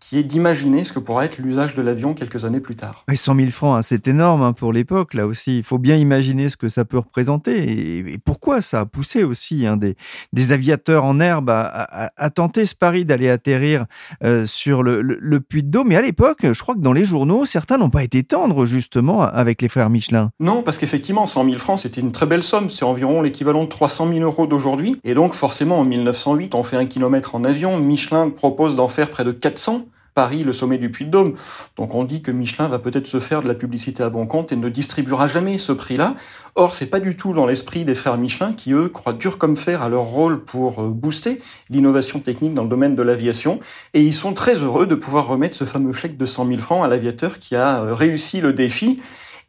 qui 0.01 0.17
est 0.17 0.23
d'imaginer 0.23 0.83
ce 0.83 0.91
que 0.91 0.99
pourra 0.99 1.25
être 1.25 1.37
l'usage 1.37 1.75
de 1.75 1.81
l'avion 1.81 2.13
quelques 2.13 2.43
années 2.43 2.59
plus 2.59 2.75
tard. 2.75 3.05
Et 3.09 3.15
100 3.15 3.35
000 3.35 3.49
francs, 3.51 3.77
hein, 3.77 3.81
c'est 3.81 4.07
énorme 4.07 4.41
hein, 4.41 4.51
pour 4.51 4.73
l'époque, 4.73 5.13
là 5.13 5.27
aussi. 5.27 5.59
Il 5.59 5.63
faut 5.63 5.77
bien 5.77 5.95
imaginer 5.95 6.49
ce 6.49 6.57
que 6.57 6.67
ça 6.67 6.83
peut 6.83 6.97
représenter 6.97 7.99
et, 7.99 8.17
pourquoi 8.17 8.61
ça 8.61 8.81
a 8.81 8.85
poussé 8.85 9.23
aussi 9.23 9.65
hein, 9.65 9.77
des, 9.77 9.95
des, 10.33 10.51
aviateurs 10.51 11.05
en 11.05 11.19
herbe 11.19 11.49
à, 11.49 12.29
tenter 12.33 12.65
ce 12.65 12.75
pari 12.75 13.05
d'aller 13.05 13.29
atterrir 13.29 13.85
euh, 14.23 14.45
sur 14.45 14.83
le, 14.83 15.01
le, 15.01 15.39
puits 15.39 15.63
de 15.63 15.69
Dôme. 15.69 15.89
Mais 15.89 15.95
à 15.95 16.01
l'époque, 16.01 16.39
je 16.41 16.59
crois 16.61 16.75
que 16.75 16.79
dans 16.79 16.93
les 16.93 17.05
journaux, 17.05 17.45
certains 17.45 17.77
n'ont 17.77 17.89
pas 17.89 18.03
été 18.03 18.23
tendres 18.23 18.65
justement 18.65 19.21
avec 19.21 19.61
les 19.61 19.69
frères 19.69 19.89
Michelin. 19.89 20.31
Non, 20.39 20.63
parce 20.63 20.77
qu'effectivement, 20.77 21.25
100 21.25 21.45
000 21.45 21.57
francs, 21.57 21.79
c'était 21.79 22.01
une 22.01 22.11
très 22.11 22.25
belle 22.25 22.43
somme. 22.43 22.69
C'est 22.69 22.85
environ 22.85 23.21
l'équivalent 23.21 23.63
de 23.63 23.69
300 23.69 24.11
000 24.11 24.19
euros 24.21 24.47
d'aujourd'hui. 24.47 24.99
Et 25.03 25.13
donc, 25.13 25.33
forcément, 25.33 25.79
en 25.79 25.85
1908, 25.85 26.55
on 26.55 26.63
fait 26.63 26.77
un 26.77 26.85
kilomètre 26.85 27.35
en 27.35 27.43
avion. 27.43 27.77
Michelin 27.77 28.29
propose 28.29 28.75
d'en 28.75 28.87
faire 28.87 29.09
près 29.09 29.23
de 29.23 29.31
400. 29.31 29.85
Paris, 30.13 30.43
le 30.43 30.53
sommet 30.53 30.77
du 30.77 30.89
Puy-de-Dôme. 30.89 31.35
Donc 31.77 31.95
on 31.95 32.03
dit 32.03 32.21
que 32.21 32.31
Michelin 32.31 32.67
va 32.67 32.79
peut-être 32.79 33.07
se 33.07 33.19
faire 33.19 33.41
de 33.41 33.47
la 33.47 33.53
publicité 33.53 34.03
à 34.03 34.09
bon 34.09 34.27
compte 34.27 34.51
et 34.51 34.55
ne 34.55 34.69
distribuera 34.69 35.27
jamais 35.27 35.57
ce 35.57 35.71
prix-là. 35.71 36.15
Or, 36.55 36.75
c'est 36.75 36.87
pas 36.87 36.99
du 36.99 37.15
tout 37.15 37.33
dans 37.33 37.45
l'esprit 37.45 37.85
des 37.85 37.95
frères 37.95 38.17
Michelin 38.17 38.53
qui, 38.53 38.73
eux, 38.73 38.89
croient 38.89 39.13
dur 39.13 39.37
comme 39.37 39.55
fer 39.55 39.81
à 39.81 39.89
leur 39.89 40.03
rôle 40.03 40.43
pour 40.43 40.81
euh, 40.81 40.89
booster 40.89 41.39
l'innovation 41.69 42.19
technique 42.19 42.53
dans 42.53 42.63
le 42.63 42.69
domaine 42.69 42.95
de 42.95 43.03
l'aviation. 43.03 43.59
Et 43.93 44.01
ils 44.01 44.13
sont 44.13 44.33
très 44.33 44.55
heureux 44.55 44.85
de 44.85 44.95
pouvoir 44.95 45.27
remettre 45.27 45.55
ce 45.55 45.63
fameux 45.63 45.93
chèque 45.93 46.17
de 46.17 46.25
100 46.25 46.47
000 46.47 46.59
francs 46.59 46.83
à 46.83 46.87
l'aviateur 46.87 47.39
qui 47.39 47.55
a 47.55 47.83
euh, 47.83 47.93
réussi 47.93 48.41
le 48.41 48.51
défi. 48.51 48.99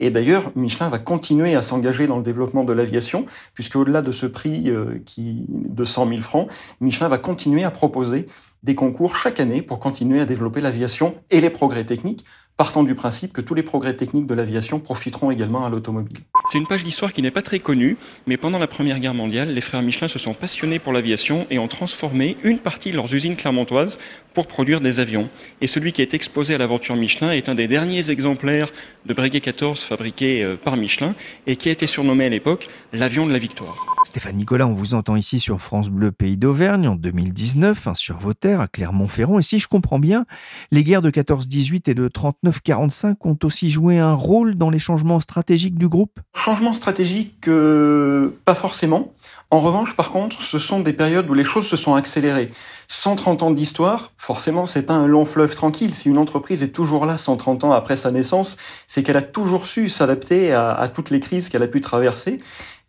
Et 0.01 0.11
d'ailleurs, 0.11 0.51
Michelin 0.57 0.89
va 0.89 0.99
continuer 0.99 1.55
à 1.55 1.63
s'engager 1.63 2.09
dans 2.09 2.17
le 2.17 2.25
développement 2.25 2.65
de 2.65 2.73
l'aviation, 2.73 3.25
puisque 3.55 3.77
au-delà 3.77 4.03
de 4.03 4.11
ce 4.11 4.27
prix 4.27 4.69
euh, 4.69 5.01
qui, 5.07 5.45
de 5.49 5.85
100 5.85 6.09
000 6.09 6.21
francs, 6.23 6.49
Michelin 6.81 7.09
va 7.09 7.19
continuer 7.19 7.63
à 7.63 7.71
proposer 7.71 8.27
des 8.63 8.75
concours 8.75 9.17
chaque 9.17 9.41
année 9.41 9.63
pour 9.63 9.79
continuer 9.79 10.21
à 10.21 10.25
développer 10.25 10.61
l'aviation 10.61 11.15
et 11.31 11.41
les 11.41 11.51
progrès 11.51 11.85
techniques, 11.85 12.25
partant 12.57 12.85
du 12.85 12.95
principe 12.95 13.33
que 13.33 13.41
tous 13.41 13.55
les 13.55 13.63
progrès 13.63 13.95
techniques 13.95 14.27
de 14.27 14.35
l'aviation 14.35 14.79
profiteront 14.79 15.31
également 15.31 15.65
à 15.65 15.69
l'automobile. 15.69 16.19
C'est 16.49 16.59
une 16.59 16.67
page 16.67 16.85
d'histoire 16.85 17.13
qui 17.13 17.23
n'est 17.23 17.31
pas 17.31 17.43
très 17.43 17.59
connue, 17.59 17.97
mais 18.27 18.37
pendant 18.37 18.59
la 18.59 18.67
Première 18.67 19.01
Guerre 19.01 19.15
mondiale, 19.15 19.53
les 19.53 19.61
frères 19.61 19.83
Michelin 19.83 20.09
se 20.09 20.19
sont 20.19 20.35
passionnés 20.35 20.79
pour 20.79 20.93
l'aviation 20.93 21.47
et 21.51 21.59
ont 21.59 21.69
transformé 21.69 22.37
une 22.45 22.59
partie 22.59 22.91
de 22.91 22.97
leurs 22.97 23.13
usines 23.13 23.37
clermontoises 23.37 23.99
pour 24.35 24.47
produire 24.47 24.81
des 24.81 25.01
avions. 25.01 25.29
Et 25.61 25.67
celui 25.67 25.93
qui 25.93 26.03
est 26.03 26.15
exposé 26.15 26.55
à 26.55 26.59
l'aventure 26.59 26.97
Michelin 26.97 27.31
est 27.31 27.49
un 27.49 27.55
des 27.55 27.69
derniers 27.69 28.11
exemplaires 28.11 28.73
de 29.07 29.15
Breguet 29.15 29.41
14 29.41 29.83
fabriqué 29.83 30.43
euh, 30.43 30.57
par 30.57 30.77
Michelin 30.77 31.15
et 31.47 31.57
qui 31.57 31.69
a 31.69 31.73
été 31.73 31.87
surnommé 31.87 32.27
à 32.27 32.29
l'époque 32.29 32.69
l'avion 32.93 33.27
de 33.27 33.33
la 33.33 33.39
victoire. 33.39 33.93
Stéphane 34.05 34.37
Nicolas, 34.37 34.67
on 34.67 34.75
vous 34.75 34.95
entend 34.95 35.17
ici 35.17 35.41
sur 35.41 35.61
France 35.61 35.89
Bleu 35.89 36.13
Pays 36.13 36.37
d'Auvergne 36.37 36.87
en 36.87 36.97
2019, 36.97 37.87
hein, 37.87 37.95
sur 37.95 38.19
vos 38.19 38.35
terres 38.35 38.61
à 38.61 38.69
Clermont-Ferrand. 38.69 39.39
Et 39.39 39.43
si 39.43 39.59
je 39.59 39.69
comprends 39.69 39.99
bien, 39.99 40.27
les 40.71 40.85
guerres 40.85 41.01
de 41.01 41.11
14-18 41.11 41.91
et 41.91 41.95
de 41.95 42.09
39-45 42.09 43.15
ont 43.23 43.39
aussi 43.45 43.71
joué 43.71 43.99
un 43.99 44.13
rôle 44.13 44.57
dans 44.57 44.69
les 44.69 44.79
changements 44.79 45.21
stratégiques 45.21 45.79
du 45.79 45.89
groupe? 45.89 46.21
Changements 46.37 46.75
stratégiques, 46.75 47.49
euh, 47.49 48.37
pas 48.45 48.55
forcément. 48.55 49.15
En 49.51 49.61
revanche, 49.61 49.97
par 49.97 50.11
contre, 50.11 50.43
ce 50.43 50.59
sont 50.59 50.81
des 50.81 50.93
périodes 50.93 51.31
où 51.31 51.35
les 51.35 51.45
choses 51.45 51.67
se 51.67 51.77
sont 51.77 51.95
accélérées. 51.95 52.51
130 52.89 53.43
ans 53.43 53.51
d'histoire, 53.51 54.13
forcément, 54.23 54.67
c'est 54.67 54.85
pas 54.85 54.95
un 54.95 55.09
long 55.09 55.25
fleuve 55.25 55.53
tranquille. 55.57 55.97
Si 55.97 56.09
une 56.09 56.17
entreprise 56.17 56.63
est 56.63 56.69
toujours 56.69 57.07
là 57.07 57.19
130 57.19 57.65
ans 57.65 57.73
après 57.73 57.97
sa 57.97 58.13
naissance, 58.13 58.57
c'est 58.87 59.03
qu'elle 59.03 59.17
a 59.17 59.23
toujours 59.23 59.67
su 59.67 59.89
s'adapter 59.89 60.53
à, 60.53 60.89
toutes 60.95 61.11
les 61.11 61.19
crises 61.19 61.49
qu'elle 61.49 61.65
a 61.65 61.67
pu 61.67 61.81
traverser. 61.81 62.39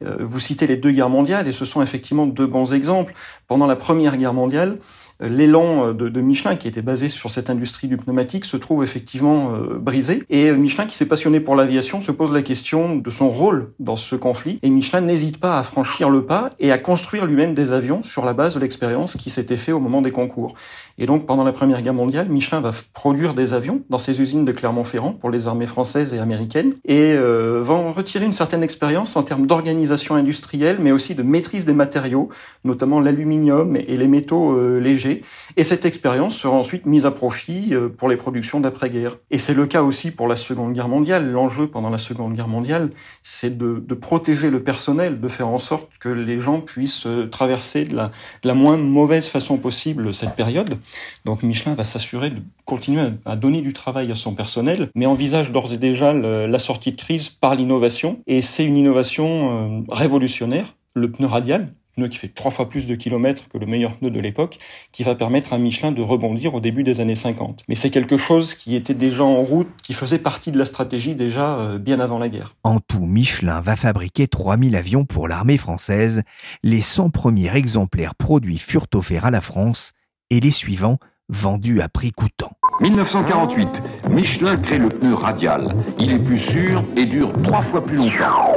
Euh, 0.06 0.18
vous 0.20 0.40
citez 0.40 0.68
les 0.68 0.78
deux 0.78 0.92
guerres 0.92 1.10
mondiales 1.10 1.48
et 1.48 1.52
ce 1.52 1.66
sont 1.66 1.82
effectivement 1.82 2.28
deux 2.28 2.46
bons 2.46 2.76
exemples. 2.76 3.16
Pendant 3.48 3.66
la 3.66 3.76
Première 3.76 4.16
Guerre 4.18 4.36
mondiale, 4.36 4.78
l'élan 5.28 5.88
euh, 5.88 5.94
de, 5.94 6.22
Michelin, 6.22 6.56
qui 6.56 6.68
était 6.68 6.82
basé 6.82 7.10
sur 7.10 7.30
cette 7.30 7.50
industrie 7.50 7.88
du 7.88 7.98
pneumatique, 7.98 8.46
se 8.46 8.58
trouve 8.58 8.84
effectivement 8.84 9.52
brisé. 9.80 10.24
Et 10.30 10.52
Michelin, 10.52 10.86
qui 10.86 10.96
s'est 10.96 11.06
passionné 11.06 11.40
pour 11.40 11.56
l'aviation, 11.56 12.02
se 12.02 12.12
pose 12.12 12.32
la 12.32 12.42
question 12.42 12.96
de 12.96 13.10
son 13.10 13.30
rôle 13.30 13.72
dans 13.80 13.96
ce 13.96 14.16
conflit. 14.16 14.60
Et 14.62 14.70
Michelin 14.70 15.02
n'hésite 15.02 15.40
pas 15.40 15.60
à 15.60 15.64
franchir 15.64 16.10
le 16.10 16.26
pas 16.26 16.52
et 16.60 16.72
à 16.72 16.78
construire 16.78 17.26
lui-même 17.26 17.54
des 17.54 17.72
avions 17.72 18.04
sur 18.04 18.26
la 18.26 18.34
base 18.34 18.56
de 18.56 18.60
l'expérience 18.60 19.16
qui 19.16 19.30
s'était 19.30 19.58
fait 19.58 19.72
au 19.72 19.80
moment 19.80 20.02
des 20.02 20.12
concours. 20.12 20.56
Et 20.98 21.06
donc, 21.06 21.26
pendant 21.26 21.44
la 21.44 21.52
Première 21.52 21.82
Guerre 21.82 21.94
mondiale, 21.94 22.30
Michelin 22.30 22.62
va 22.62 22.72
produire 22.94 23.34
des 23.34 23.54
avions 23.54 23.82
dans 23.90 23.98
ses 23.98 24.22
usines 24.22 24.46
de 24.46 24.52
Clermont-Ferrand 24.52 25.14
pour 25.14 25.30
les 25.30 25.48
armées 25.48 25.68
françaises 25.68 26.14
et 26.14 26.20
américaines 26.20 26.74
et 26.86 27.16
va 27.16 27.74
en 27.74 27.92
retirer 27.92 28.26
une 28.26 28.34
certaine 28.34 28.64
expérience 28.64 29.16
en 29.16 29.24
termes 29.24 29.48
d'organisation 29.48 30.16
industrielle, 30.16 30.78
mais 30.80 30.92
aussi 30.92 31.16
de 31.16 31.24
maîtrise 31.24 31.66
des 31.66 31.74
matériaux, 31.74 32.30
notamment 32.64 33.00
l'aluminium 33.00 33.76
et 33.76 33.98
les 33.98 34.08
métaux 34.08 34.58
euh, 34.58 34.80
légers. 34.80 35.13
Et 35.58 35.64
cette 35.64 35.86
expérience 35.86 36.36
sera 36.36 36.56
ensuite 36.56 36.86
mise 36.86 37.06
à 37.06 37.12
profit 37.12 37.70
euh, 37.72 37.90
pour 37.90 38.10
les 38.10 38.18
productions 38.18 38.60
d'après-guerre. 38.60 39.18
Et 39.32 39.38
c'est 39.38 39.54
le 39.54 39.66
cas 39.68 39.84
aussi 39.84 40.12
pour 40.12 40.28
la 40.28 40.36
Seconde 40.36 40.74
Guerre 40.74 40.88
mondiale. 40.88 41.32
L'enjeu 41.32 41.68
pendant 41.68 41.90
la 41.90 41.98
Seconde 41.98 42.34
Guerre 42.34 42.48
mondiale, 42.48 42.90
c'est 43.22 43.58
de, 43.58 43.80
protéger 43.94 44.50
le 44.50 44.64
personnel, 44.64 45.22
de 45.22 45.28
faire 45.28 45.48
en 45.48 45.58
sorte 45.58 45.90
que 46.00 46.10
les 46.10 46.40
gens 46.40 46.60
puissent 46.60 47.06
euh, 47.06 47.28
traverser 47.28 47.86
de 47.86 47.96
la, 47.96 48.12
de 48.42 48.48
la 48.48 48.54
moins 48.54 48.78
mauvaise 48.78 49.28
façon 49.28 49.58
possible 49.58 50.14
cette 50.14 50.36
période. 50.36 50.78
Donc 51.26 51.44
Michelin 51.44 51.76
va 51.76 51.84
s'assurer 51.84 52.32
de 52.32 52.42
continuer 52.66 53.12
à 53.26 53.36
donner 53.36 53.62
du 53.62 53.74
travail 53.74 54.12
à 54.12 54.16
son 54.16 54.34
personnel, 54.34 54.90
mais 54.96 55.06
envisage 55.06 55.52
d'ores 55.52 55.74
et 55.74 55.78
déjà 55.78 56.14
la 56.14 56.60
sortie 56.60 56.92
de 56.92 56.98
crise 56.98 57.30
par 57.30 57.56
l'innovation. 57.56 58.20
Et 58.28 58.42
c'est 58.42 58.66
une 58.66 58.78
innovation 58.78 59.84
révolutionnaire, 59.90 60.76
le 60.96 61.12
pneu 61.12 61.28
radial, 61.28 61.68
pneu 61.96 62.08
qui 62.08 62.18
fait 62.18 62.28
trois 62.28 62.52
fois 62.52 62.70
plus 62.70 62.88
de 62.88 62.96
kilomètres 62.96 63.48
que 63.50 63.58
le 63.58 63.66
meilleur 63.66 63.98
pneu 63.98 64.10
de 64.10 64.20
l'époque, 64.20 64.60
qui 64.92 65.04
va 65.04 65.16
permettre 65.16 65.54
à 65.54 65.58
Michelin 65.58 65.92
de 65.92 66.02
rebondir 66.02 66.54
au 66.54 66.60
début 66.60 66.84
des 66.84 67.00
années 67.02 67.16
50. 67.16 67.64
Mais 67.68 67.76
c'est 67.76 67.90
quelque 67.90 68.18
chose 68.18 68.54
qui 68.54 68.76
était 68.76 68.94
déjà 68.94 69.24
en 69.24 69.44
route, 69.44 69.70
qui 69.82 69.94
faisait 69.94 70.20
partie 70.20 70.52
de 70.52 70.58
la 70.58 70.66
stratégie 70.66 71.16
déjà 71.16 71.60
euh, 71.60 71.78
bien 71.78 72.00
avant 72.00 72.20
la 72.20 72.30
guerre. 72.30 72.56
En 72.64 72.80
tout, 72.80 73.06
Michelin 73.06 73.62
va 73.62 73.76
fabriquer 73.76 74.28
3000 74.28 74.76
avions 74.76 75.06
pour 75.06 75.28
l'armée 75.28 75.58
française. 75.58 76.24
Les 76.64 76.82
100 76.82 77.10
premiers 77.10 77.56
exemplaires 77.56 78.16
produits 78.16 78.58
furent 78.58 78.88
offerts 78.94 79.26
à 79.26 79.32
la 79.32 79.42
France 79.42 79.94
et 80.30 80.40
les 80.40 80.52
suivants 80.52 80.98
vendus 81.30 81.82
à 81.82 81.90
prix 81.90 82.12
coûtant. 82.12 82.52
1948, 82.82 83.68
Michelin 84.10 84.58
crée 84.58 84.80
le 84.80 84.90
pneu 84.90 85.14
radial. 85.14 85.76
Il 86.00 86.12
est 86.12 86.20
plus 86.20 86.40
sûr 86.40 86.84
et 86.98 87.06
dure 87.06 87.32
trois 87.44 87.64
fois 87.64 87.86
plus 87.86 87.98
longtemps. 87.98 88.56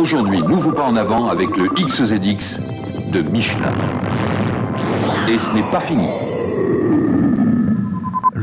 Aujourd'hui, 0.00 0.40
nouveau 0.40 0.72
pas 0.72 0.84
en 0.84 0.96
avant 0.96 1.28
avec 1.28 1.54
le 1.58 1.68
XZX 1.68 2.58
de 3.12 3.20
Michelin. 3.20 3.74
Et 5.28 5.38
ce 5.38 5.52
n'est 5.52 5.70
pas 5.70 5.80
fini. 5.80 6.08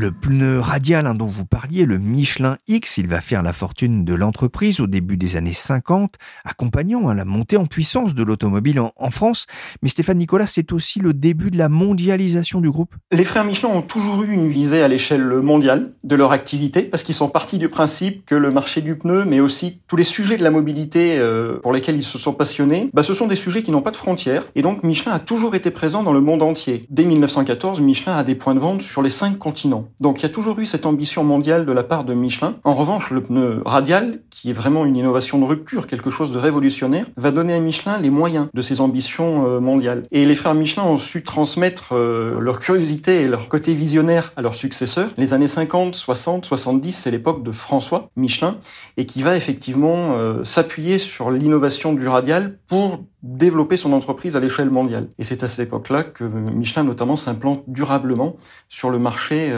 Le 0.00 0.12
pneu 0.12 0.60
radial 0.60 1.08
hein, 1.08 1.14
dont 1.14 1.26
vous 1.26 1.44
parliez, 1.44 1.84
le 1.84 1.98
Michelin 1.98 2.58
X, 2.68 2.98
il 2.98 3.08
va 3.08 3.20
faire 3.20 3.42
la 3.42 3.52
fortune 3.52 4.04
de 4.04 4.14
l'entreprise 4.14 4.78
au 4.78 4.86
début 4.86 5.16
des 5.16 5.34
années 5.34 5.52
50, 5.52 6.14
accompagnant 6.44 7.08
hein, 7.08 7.14
la 7.14 7.24
montée 7.24 7.56
en 7.56 7.66
puissance 7.66 8.14
de 8.14 8.22
l'automobile 8.22 8.78
en, 8.78 9.10
France. 9.10 9.48
Mais 9.82 9.88
Stéphane 9.88 10.18
Nicolas, 10.18 10.46
c'est 10.46 10.70
aussi 10.70 11.00
le 11.00 11.14
début 11.14 11.50
de 11.50 11.58
la 11.58 11.68
mondialisation 11.68 12.60
du 12.60 12.70
groupe. 12.70 12.94
Les 13.10 13.24
frères 13.24 13.44
Michelin 13.44 13.70
ont 13.70 13.82
toujours 13.82 14.22
eu 14.22 14.30
une 14.30 14.48
visée 14.48 14.84
à 14.84 14.86
l'échelle 14.86 15.24
mondiale 15.40 15.90
de 16.04 16.14
leur 16.14 16.30
activité, 16.30 16.82
parce 16.82 17.02
qu'ils 17.02 17.16
sont 17.16 17.28
partis 17.28 17.58
du 17.58 17.68
principe 17.68 18.24
que 18.24 18.36
le 18.36 18.52
marché 18.52 18.82
du 18.82 18.94
pneu, 18.94 19.24
mais 19.24 19.40
aussi 19.40 19.80
tous 19.88 19.96
les 19.96 20.04
sujets 20.04 20.36
de 20.36 20.44
la 20.44 20.52
mobilité 20.52 21.18
euh, 21.18 21.58
pour 21.58 21.72
lesquels 21.72 21.96
ils 21.96 22.04
se 22.04 22.18
sont 22.18 22.34
passionnés, 22.34 22.88
bah, 22.92 23.02
ce 23.02 23.14
sont 23.14 23.26
des 23.26 23.34
sujets 23.34 23.64
qui 23.64 23.72
n'ont 23.72 23.82
pas 23.82 23.90
de 23.90 23.96
frontières. 23.96 24.44
Et 24.54 24.62
donc 24.62 24.84
Michelin 24.84 25.10
a 25.10 25.18
toujours 25.18 25.56
été 25.56 25.72
présent 25.72 26.04
dans 26.04 26.12
le 26.12 26.20
monde 26.20 26.44
entier. 26.44 26.84
Dès 26.88 27.04
1914, 27.04 27.80
Michelin 27.80 28.14
a 28.14 28.22
des 28.22 28.36
points 28.36 28.54
de 28.54 28.60
vente 28.60 28.82
sur 28.82 29.02
les 29.02 29.10
cinq 29.10 29.38
continents. 29.38 29.87
Donc 30.00 30.20
il 30.20 30.22
y 30.22 30.26
a 30.26 30.30
toujours 30.30 30.58
eu 30.58 30.66
cette 30.66 30.86
ambition 30.86 31.24
mondiale 31.24 31.66
de 31.66 31.72
la 31.72 31.84
part 31.84 32.04
de 32.04 32.14
Michelin. 32.14 32.56
En 32.64 32.74
revanche, 32.74 33.10
le 33.10 33.22
pneu 33.22 33.62
radial, 33.64 34.20
qui 34.30 34.50
est 34.50 34.52
vraiment 34.54 34.84
une 34.84 34.96
innovation 34.96 35.38
de 35.38 35.44
rupture, 35.44 35.86
quelque 35.86 36.10
chose 36.10 36.32
de 36.32 36.38
révolutionnaire, 36.38 37.06
va 37.16 37.30
donner 37.30 37.54
à 37.54 37.60
Michelin 37.60 37.98
les 37.98 38.10
moyens 38.10 38.48
de 38.54 38.62
ses 38.62 38.80
ambitions 38.80 39.46
euh, 39.46 39.60
mondiales. 39.60 40.04
Et 40.10 40.24
les 40.24 40.34
frères 40.34 40.54
Michelin 40.54 40.84
ont 40.84 40.98
su 40.98 41.22
transmettre 41.22 41.92
euh, 41.92 42.38
leur 42.40 42.58
curiosité 42.58 43.22
et 43.22 43.28
leur 43.28 43.48
côté 43.48 43.74
visionnaire 43.74 44.32
à 44.36 44.42
leurs 44.42 44.54
successeurs. 44.54 45.10
Les 45.16 45.32
années 45.32 45.48
50, 45.48 45.94
60, 45.94 46.44
70, 46.44 46.92
c'est 46.92 47.10
l'époque 47.10 47.42
de 47.42 47.52
François 47.52 48.10
Michelin, 48.16 48.58
et 48.96 49.06
qui 49.06 49.22
va 49.22 49.36
effectivement 49.36 50.14
euh, 50.16 50.44
s'appuyer 50.44 50.98
sur 50.98 51.30
l'innovation 51.30 51.92
du 51.92 52.08
radial 52.08 52.58
pour 52.66 53.04
développer 53.22 53.76
son 53.76 53.92
entreprise 53.92 54.36
à 54.36 54.40
l'échelle 54.40 54.70
mondiale. 54.70 55.08
Et 55.18 55.24
c'est 55.24 55.42
à 55.42 55.48
cette 55.48 55.66
époque-là 55.66 56.04
que 56.04 56.24
Michelin 56.24 56.84
notamment 56.84 57.16
s'implante 57.16 57.64
durablement 57.66 58.36
sur 58.68 58.90
le 58.90 58.98
marché 58.98 59.50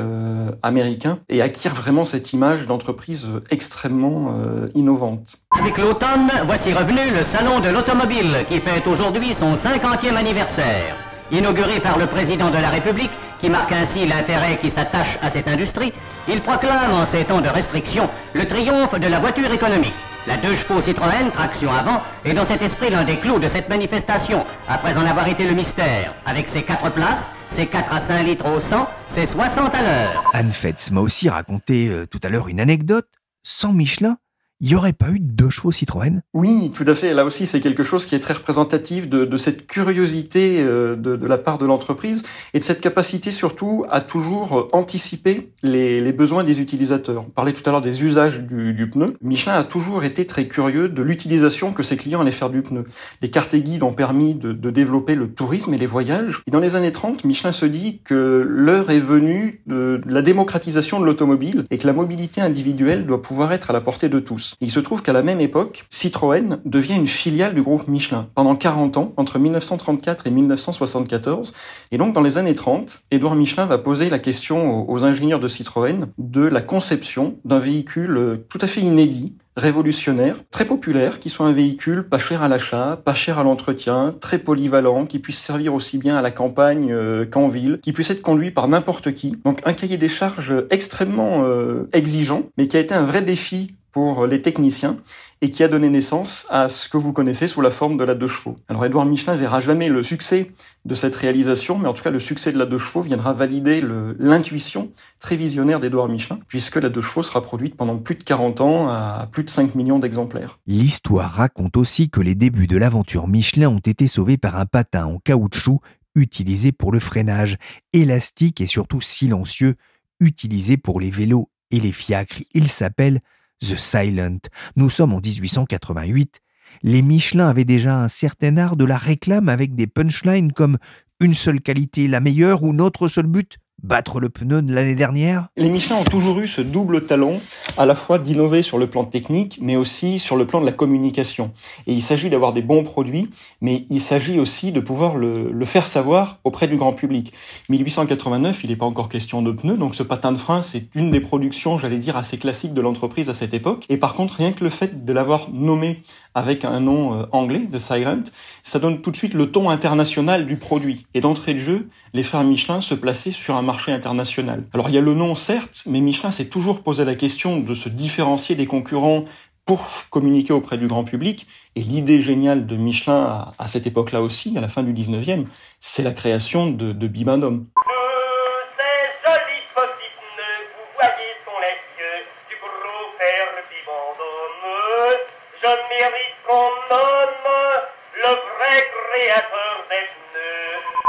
américain 0.62 1.18
et 1.28 1.42
acquiert 1.42 1.74
vraiment 1.74 2.04
cette 2.04 2.32
image 2.32 2.66
d'entreprise 2.66 3.28
extrêmement 3.50 4.34
euh, 4.36 4.68
innovante. 4.74 5.38
Avec 5.50 5.78
l'automne, 5.78 6.30
voici 6.46 6.72
revenu 6.72 7.10
le 7.10 7.24
Salon 7.24 7.60
de 7.60 7.68
l'automobile 7.68 8.44
qui 8.48 8.60
fête 8.60 8.86
aujourd'hui 8.86 9.34
son 9.34 9.54
50e 9.54 10.16
anniversaire. 10.16 10.96
Inauguré 11.32 11.80
par 11.80 11.98
le 11.98 12.06
président 12.06 12.50
de 12.50 12.56
la 12.56 12.70
République, 12.70 13.10
qui 13.40 13.48
marque 13.48 13.72
ainsi 13.72 14.06
l'intérêt 14.06 14.58
qui 14.58 14.70
s'attache 14.70 15.18
à 15.22 15.30
cette 15.30 15.48
industrie, 15.48 15.92
il 16.28 16.40
proclame 16.40 16.92
en 16.92 17.06
ces 17.06 17.24
temps 17.24 17.40
de 17.40 17.48
restriction 17.48 18.08
le 18.34 18.44
triomphe 18.44 18.98
de 18.98 19.06
la 19.06 19.18
voiture 19.18 19.50
économique. 19.52 19.94
La 20.26 20.36
deux 20.36 20.54
chevaux 20.54 20.82
Citroën, 20.82 21.30
traction 21.32 21.70
avant, 21.72 22.02
est 22.24 22.34
dans 22.34 22.44
cet 22.44 22.62
esprit 22.62 22.90
l'un 22.90 23.04
des 23.04 23.16
clous 23.16 23.38
de 23.38 23.48
cette 23.48 23.68
manifestation, 23.68 24.44
après 24.68 24.96
en 24.96 25.06
avoir 25.06 25.26
été 25.28 25.44
le 25.46 25.54
mystère, 25.54 26.14
avec 26.26 26.48
ses 26.48 26.62
quatre 26.62 26.90
places, 26.90 27.30
c'est 27.50 27.66
4 27.66 27.92
à 27.92 28.00
5 28.00 28.22
litres 28.22 28.46
au 28.46 28.60
100, 28.60 28.88
c'est 29.08 29.26
60 29.26 29.74
à 29.74 29.82
l'heure. 29.82 30.30
Anne 30.32 30.52
Fetz 30.52 30.90
m'a 30.90 31.00
aussi 31.00 31.28
raconté 31.28 31.88
euh, 31.88 32.06
tout 32.06 32.20
à 32.22 32.28
l'heure 32.28 32.48
une 32.48 32.60
anecdote. 32.60 33.08
Sans 33.42 33.72
Michelin, 33.72 34.18
il 34.60 34.68
n'y 34.68 34.74
aurait 34.74 34.92
pas 34.92 35.10
eu 35.10 35.18
deux 35.18 35.48
chevaux 35.48 35.72
Citroën? 35.72 36.20
Oui, 36.34 36.70
tout 36.74 36.84
à 36.86 36.94
fait. 36.94 37.14
Là 37.14 37.24
aussi, 37.24 37.46
c'est 37.46 37.60
quelque 37.60 37.82
chose 37.82 38.04
qui 38.04 38.14
est 38.14 38.20
très 38.20 38.34
représentatif 38.34 39.08
de, 39.08 39.36
cette 39.38 39.66
curiosité 39.66 40.58
euh, 40.60 40.96
de, 40.96 41.26
la 41.26 41.38
part 41.38 41.56
de 41.56 41.64
l'entreprise 41.64 42.24
et 42.52 42.58
de 42.58 42.64
cette 42.64 42.82
capacité 42.82 43.32
surtout 43.32 43.86
à 43.88 44.02
toujours 44.02 44.58
euh, 44.58 44.68
anticiper 44.72 45.50
les, 45.62 46.12
besoins 46.12 46.44
des 46.44 46.60
utilisateurs. 46.60 47.24
On 47.26 47.30
parlait 47.30 47.54
tout 47.54 47.62
à 47.64 47.72
l'heure 47.72 47.80
des 47.80 48.04
usages 48.04 48.40
du, 48.40 48.74
du, 48.74 48.90
pneu. 48.90 49.14
Michelin 49.22 49.54
a 49.54 49.64
toujours 49.64 50.04
été 50.04 50.26
très 50.26 50.46
curieux 50.46 50.88
de 50.88 51.02
l'utilisation 51.02 51.72
que 51.72 51.82
ses 51.82 51.96
clients 51.96 52.20
allaient 52.20 52.30
faire 52.30 52.50
du 52.50 52.60
pneu. 52.60 52.84
Les 53.22 53.30
cartes 53.30 53.54
et 53.54 53.62
guides 53.62 53.82
ont 53.82 53.94
permis 53.94 54.34
de, 54.34 54.52
de 54.52 54.70
développer 54.70 55.14
le 55.14 55.32
tourisme 55.32 55.72
et 55.72 55.78
les 55.78 55.86
voyages. 55.86 56.42
Et 56.46 56.50
dans 56.50 56.60
les 56.60 56.76
années 56.76 56.92
30, 56.92 57.24
Michelin 57.24 57.52
se 57.52 57.64
dit 57.64 58.02
que 58.04 58.44
l'heure 58.46 58.90
est 58.90 59.00
venue 59.00 59.62
de 59.66 60.00
la 60.06 60.20
démocratisation 60.20 61.00
de 61.00 61.06
l'automobile 61.06 61.64
et 61.70 61.78
que 61.78 61.86
la 61.86 61.94
mobilité 61.94 62.42
individuelle 62.42 63.06
doit 63.06 63.22
pouvoir 63.22 63.52
être 63.52 63.70
à 63.70 63.72
la 63.72 63.80
portée 63.80 64.10
de 64.10 64.18
tous 64.18 64.49
il 64.60 64.70
se 64.70 64.80
trouve 64.80 65.02
qu'à 65.02 65.12
la 65.12 65.22
même 65.22 65.40
époque, 65.40 65.84
Citroën 65.90 66.58
devient 66.64 66.96
une 66.96 67.06
filiale 67.06 67.54
du 67.54 67.62
groupe 67.62 67.88
Michelin 67.88 68.28
pendant 68.34 68.56
40 68.56 68.96
ans, 68.96 69.12
entre 69.16 69.38
1934 69.38 70.26
et 70.26 70.30
1974. 70.30 71.52
Et 71.92 71.98
donc, 71.98 72.14
dans 72.14 72.22
les 72.22 72.38
années 72.38 72.54
30, 72.54 73.00
Édouard 73.10 73.34
Michelin 73.34 73.66
va 73.66 73.78
poser 73.78 74.10
la 74.10 74.18
question 74.18 74.88
aux 74.90 75.04
ingénieurs 75.04 75.40
de 75.40 75.48
Citroën 75.48 76.06
de 76.18 76.42
la 76.42 76.60
conception 76.60 77.36
d'un 77.44 77.58
véhicule 77.58 78.16
euh, 78.16 78.46
tout 78.48 78.58
à 78.60 78.66
fait 78.66 78.80
inédit, 78.80 79.34
révolutionnaire, 79.56 80.36
très 80.50 80.64
populaire, 80.64 81.18
qui 81.18 81.30
soit 81.30 81.46
un 81.46 81.52
véhicule 81.52 82.08
pas 82.08 82.18
cher 82.18 82.42
à 82.42 82.48
l'achat, 82.48 83.00
pas 83.04 83.14
cher 83.14 83.38
à 83.38 83.44
l'entretien, 83.44 84.14
très 84.20 84.38
polyvalent, 84.38 85.06
qui 85.06 85.18
puisse 85.18 85.38
servir 85.38 85.74
aussi 85.74 85.98
bien 85.98 86.16
à 86.16 86.22
la 86.22 86.30
campagne 86.30 86.92
euh, 86.92 87.26
qu'en 87.26 87.48
ville, 87.48 87.78
qui 87.82 87.92
puisse 87.92 88.10
être 88.10 88.22
conduit 88.22 88.50
par 88.50 88.68
n'importe 88.68 89.12
qui. 89.12 89.36
Donc 89.44 89.60
un 89.64 89.72
cahier 89.72 89.96
des 89.96 90.08
charges 90.08 90.54
extrêmement 90.70 91.44
euh, 91.44 91.88
exigeant, 91.92 92.44
mais 92.56 92.68
qui 92.68 92.76
a 92.76 92.80
été 92.80 92.94
un 92.94 93.04
vrai 93.04 93.22
défi 93.22 93.74
pour 93.92 94.26
les 94.26 94.42
techniciens 94.42 94.98
et 95.42 95.50
qui 95.50 95.62
a 95.62 95.68
donné 95.68 95.88
naissance 95.88 96.46
à 96.50 96.68
ce 96.68 96.88
que 96.88 96.96
vous 96.96 97.12
connaissez 97.12 97.46
sous 97.46 97.60
la 97.60 97.70
forme 97.70 97.96
de 97.96 98.04
la 98.04 98.14
deux 98.14 98.26
chevaux. 98.26 98.56
Alors 98.68 98.84
Édouard 98.84 99.06
Michelin 99.06 99.34
verra 99.36 99.60
jamais 99.60 99.88
le 99.88 100.02
succès 100.02 100.50
de 100.84 100.94
cette 100.94 101.14
réalisation, 101.14 101.78
mais 101.78 101.88
en 101.88 101.94
tout 101.94 102.02
cas 102.02 102.10
le 102.10 102.18
succès 102.18 102.52
de 102.52 102.58
la 102.58 102.66
deux 102.66 102.78
chevaux 102.78 103.02
viendra 103.02 103.32
valider 103.32 103.82
l'intuition 104.18 104.90
très 105.18 105.36
visionnaire 105.36 105.80
d'Édouard 105.80 106.08
Michelin, 106.08 106.38
puisque 106.48 106.76
la 106.76 106.88
deux 106.88 107.00
chevaux 107.00 107.22
sera 107.22 107.42
produite 107.42 107.76
pendant 107.76 107.96
plus 107.96 108.14
de 108.14 108.22
40 108.22 108.60
ans 108.60 108.88
à 108.88 109.28
plus 109.30 109.44
de 109.44 109.50
5 109.50 109.74
millions 109.74 109.98
d'exemplaires. 109.98 110.58
L'histoire 110.66 111.32
raconte 111.32 111.76
aussi 111.76 112.10
que 112.10 112.20
les 112.20 112.34
débuts 112.34 112.66
de 112.66 112.76
l'aventure 112.76 113.28
Michelin 113.28 113.68
ont 113.68 113.78
été 113.78 114.06
sauvés 114.06 114.36
par 114.36 114.56
un 114.56 114.66
patin 114.66 115.06
en 115.06 115.18
caoutchouc 115.18 115.80
utilisé 116.14 116.72
pour 116.72 116.92
le 116.92 116.98
freinage, 116.98 117.56
élastique 117.92 118.60
et 118.60 118.66
surtout 118.66 119.00
silencieux, 119.00 119.76
utilisé 120.18 120.76
pour 120.76 121.00
les 121.00 121.10
vélos 121.10 121.50
et 121.70 121.80
les 121.80 121.92
fiacres. 121.92 122.42
Il 122.52 122.68
s'appelle 122.68 123.20
The 123.60 123.76
Silent. 123.76 124.38
Nous 124.76 124.90
sommes 124.90 125.12
en 125.12 125.20
1888. 125.20 126.40
Les 126.82 127.02
Michelin 127.02 127.48
avaient 127.48 127.64
déjà 127.64 128.00
un 128.00 128.08
certain 128.08 128.56
art 128.56 128.76
de 128.76 128.84
la 128.84 128.96
réclame 128.96 129.48
avec 129.48 129.74
des 129.74 129.86
punchlines 129.86 130.52
comme 130.52 130.78
une 131.20 131.34
seule 131.34 131.60
qualité 131.60 132.08
la 132.08 132.20
meilleure 132.20 132.62
ou 132.62 132.72
notre 132.72 133.08
seul 133.08 133.26
but 133.26 133.58
battre 133.82 134.20
le 134.20 134.28
pneu 134.28 134.62
de 134.62 134.72
l'année 134.72 134.94
dernière? 134.94 135.48
Les 135.56 135.68
Michelin 135.68 135.96
ont 135.96 136.04
toujours 136.04 136.38
eu 136.40 136.48
ce 136.48 136.60
double 136.60 137.06
talon, 137.06 137.40
à 137.76 137.86
la 137.86 137.94
fois 137.94 138.18
d'innover 138.18 138.62
sur 138.62 138.78
le 138.78 138.86
plan 138.86 139.04
technique, 139.04 139.58
mais 139.60 139.76
aussi 139.76 140.18
sur 140.18 140.36
le 140.36 140.46
plan 140.46 140.60
de 140.60 140.66
la 140.66 140.72
communication. 140.72 141.52
Et 141.86 141.92
il 141.92 142.02
s'agit 142.02 142.30
d'avoir 142.30 142.52
des 142.52 142.62
bons 142.62 142.84
produits, 142.84 143.30
mais 143.60 143.86
il 143.90 144.00
s'agit 144.00 144.38
aussi 144.38 144.72
de 144.72 144.80
pouvoir 144.80 145.16
le, 145.16 145.50
le, 145.50 145.64
faire 145.64 145.86
savoir 145.86 146.38
auprès 146.44 146.68
du 146.68 146.76
grand 146.76 146.92
public. 146.92 147.32
1889, 147.68 148.64
il 148.64 148.70
n'est 148.70 148.76
pas 148.76 148.86
encore 148.86 149.08
question 149.08 149.42
de 149.42 149.52
pneus, 149.52 149.76
donc 149.76 149.94
ce 149.94 150.02
patin 150.02 150.32
de 150.32 150.38
frein, 150.38 150.62
c'est 150.62 150.88
une 150.94 151.10
des 151.10 151.20
productions, 151.20 151.78
j'allais 151.78 151.98
dire, 151.98 152.16
assez 152.16 152.38
classiques 152.38 152.74
de 152.74 152.80
l'entreprise 152.80 153.28
à 153.28 153.34
cette 153.34 153.54
époque. 153.54 153.86
Et 153.88 153.96
par 153.96 154.14
contre, 154.14 154.34
rien 154.34 154.52
que 154.52 154.64
le 154.64 154.70
fait 154.70 155.04
de 155.04 155.12
l'avoir 155.12 155.48
nommé 155.52 156.02
avec 156.34 156.64
un 156.64 156.80
nom 156.80 157.18
euh, 157.18 157.26
anglais, 157.32 157.66
The 157.72 157.78
Silent, 157.78 158.24
ça 158.62 158.78
donne 158.78 159.00
tout 159.00 159.10
de 159.10 159.16
suite 159.16 159.34
le 159.34 159.50
ton 159.50 159.70
international 159.70 160.46
du 160.46 160.56
produit. 160.56 161.06
Et 161.14 161.20
d'entrée 161.20 161.54
de 161.54 161.58
jeu, 161.58 161.88
les 162.14 162.22
frères 162.22 162.44
Michelin 162.44 162.80
se 162.80 162.94
plaçaient 162.94 163.32
sur 163.32 163.56
un 163.56 163.62
marché 163.62 163.92
international. 163.92 164.64
Alors 164.72 164.88
il 164.88 164.94
y 164.94 164.98
a 164.98 165.02
le 165.02 165.14
nom 165.14 165.34
certes, 165.34 165.84
mais 165.86 166.00
Michelin 166.00 166.30
s'est 166.30 166.48
toujours 166.48 166.82
posé 166.82 167.04
la 167.04 167.14
question 167.14 167.60
de 167.60 167.74
se 167.74 167.88
différencier 167.88 168.54
des 168.54 168.66
concurrents 168.66 169.24
pour 169.66 169.86
communiquer 170.10 170.52
auprès 170.52 170.78
du 170.78 170.86
grand 170.88 171.04
public. 171.04 171.46
Et 171.76 171.80
l'idée 171.80 172.22
géniale 172.22 172.66
de 172.66 172.76
Michelin 172.76 173.52
à, 173.58 173.66
cette 173.68 173.86
époque-là 173.86 174.22
aussi, 174.22 174.56
à 174.56 174.60
la 174.60 174.68
fin 174.68 174.82
du 174.82 174.92
19e, 174.92 175.44
c'est 175.78 176.02
la 176.02 176.12
création 176.12 176.70
de, 176.70 176.92
de 176.92 177.06
Bibendum. 177.06 177.66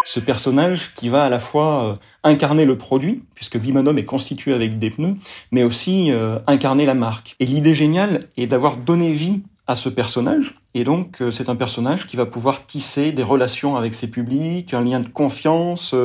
Ce 0.04 0.20
personnage 0.20 0.94
qui 0.94 1.10
va 1.10 1.24
à 1.24 1.30
la 1.30 1.40
fois 1.40 1.84
euh, 1.84 1.96
incarner 2.24 2.66
le 2.66 2.78
produit, 2.78 3.24
puisque 3.36 3.58
Bimanum 3.58 3.98
est 3.98 4.06
constitué 4.06 4.54
avec 4.54 4.80
des 4.80 4.90
pneus, 4.90 5.16
mais 5.52 5.64
aussi 5.64 6.12
euh, 6.12 6.40
incarner 6.48 6.86
la 6.86 6.94
marque. 6.94 7.36
Et 7.40 7.46
l'idée 7.46 7.76
géniale 7.76 8.28
est 8.38 8.48
d'avoir 8.48 8.78
donné 8.78 9.12
vie 9.12 9.42
à 9.72 9.76
ce 9.76 9.90
personnage, 9.90 10.54
et 10.74 10.84
donc 10.84 11.22
euh, 11.22 11.32
c'est 11.32 11.50
un 11.50 11.56
personnage 11.56 12.06
qui 12.06 12.18
va 12.18 12.26
pouvoir 12.26 12.66
tisser 12.66 13.12
des 13.12 13.24
relations 13.24 13.78
avec 13.78 13.94
ses 13.94 14.12
publics, 14.12 14.74
un 14.74 14.84
lien 14.84 15.00
de 15.00 15.08
confiance. 15.08 15.96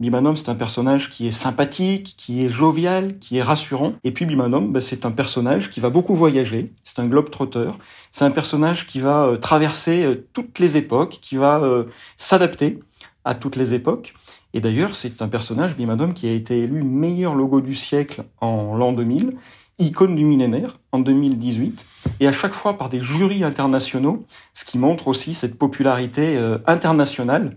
Bimanum, 0.00 0.36
c'est 0.36 0.48
un 0.48 0.54
personnage 0.54 1.10
qui 1.10 1.28
est 1.28 1.30
sympathique, 1.30 2.14
qui 2.18 2.44
est 2.44 2.48
jovial, 2.48 3.18
qui 3.18 3.38
est 3.38 3.42
rassurant. 3.42 3.94
Et 4.02 4.10
puis 4.10 4.26
Bimanum, 4.26 4.72
bah, 4.72 4.80
c'est 4.80 5.06
un 5.06 5.12
personnage 5.12 5.70
qui 5.70 5.80
va 5.80 5.90
beaucoup 5.90 6.14
voyager, 6.14 6.72
c'est 6.82 7.00
un 7.00 7.06
globe-trotteur, 7.06 7.78
c'est 8.10 8.24
un 8.24 8.32
personnage 8.32 8.86
qui 8.86 9.00
va 9.00 9.38
traverser 9.40 10.24
toutes 10.32 10.58
les 10.58 10.76
époques, 10.76 11.18
qui 11.22 11.36
va 11.36 11.62
s'adapter 12.16 12.80
à 13.24 13.34
toutes 13.34 13.56
les 13.56 13.74
époques. 13.74 14.14
Et 14.54 14.60
d'ailleurs, 14.60 14.94
c'est 14.94 15.20
un 15.20 15.28
personnage, 15.28 15.74
Bimadom, 15.74 16.12
qui 16.12 16.28
a 16.28 16.32
été 16.32 16.60
élu 16.60 16.82
meilleur 16.82 17.34
logo 17.34 17.60
du 17.60 17.74
siècle 17.74 18.22
en 18.40 18.76
l'an 18.76 18.92
2000, 18.92 19.36
icône 19.78 20.14
du 20.14 20.24
millénaire 20.24 20.78
en 20.92 21.00
2018, 21.00 21.86
et 22.20 22.28
à 22.28 22.32
chaque 22.32 22.54
fois 22.54 22.78
par 22.78 22.88
des 22.88 23.00
jurys 23.02 23.44
internationaux, 23.44 24.24
ce 24.54 24.64
qui 24.64 24.78
montre 24.78 25.08
aussi 25.08 25.34
cette 25.34 25.58
popularité 25.58 26.36
euh, 26.36 26.58
internationale 26.66 27.56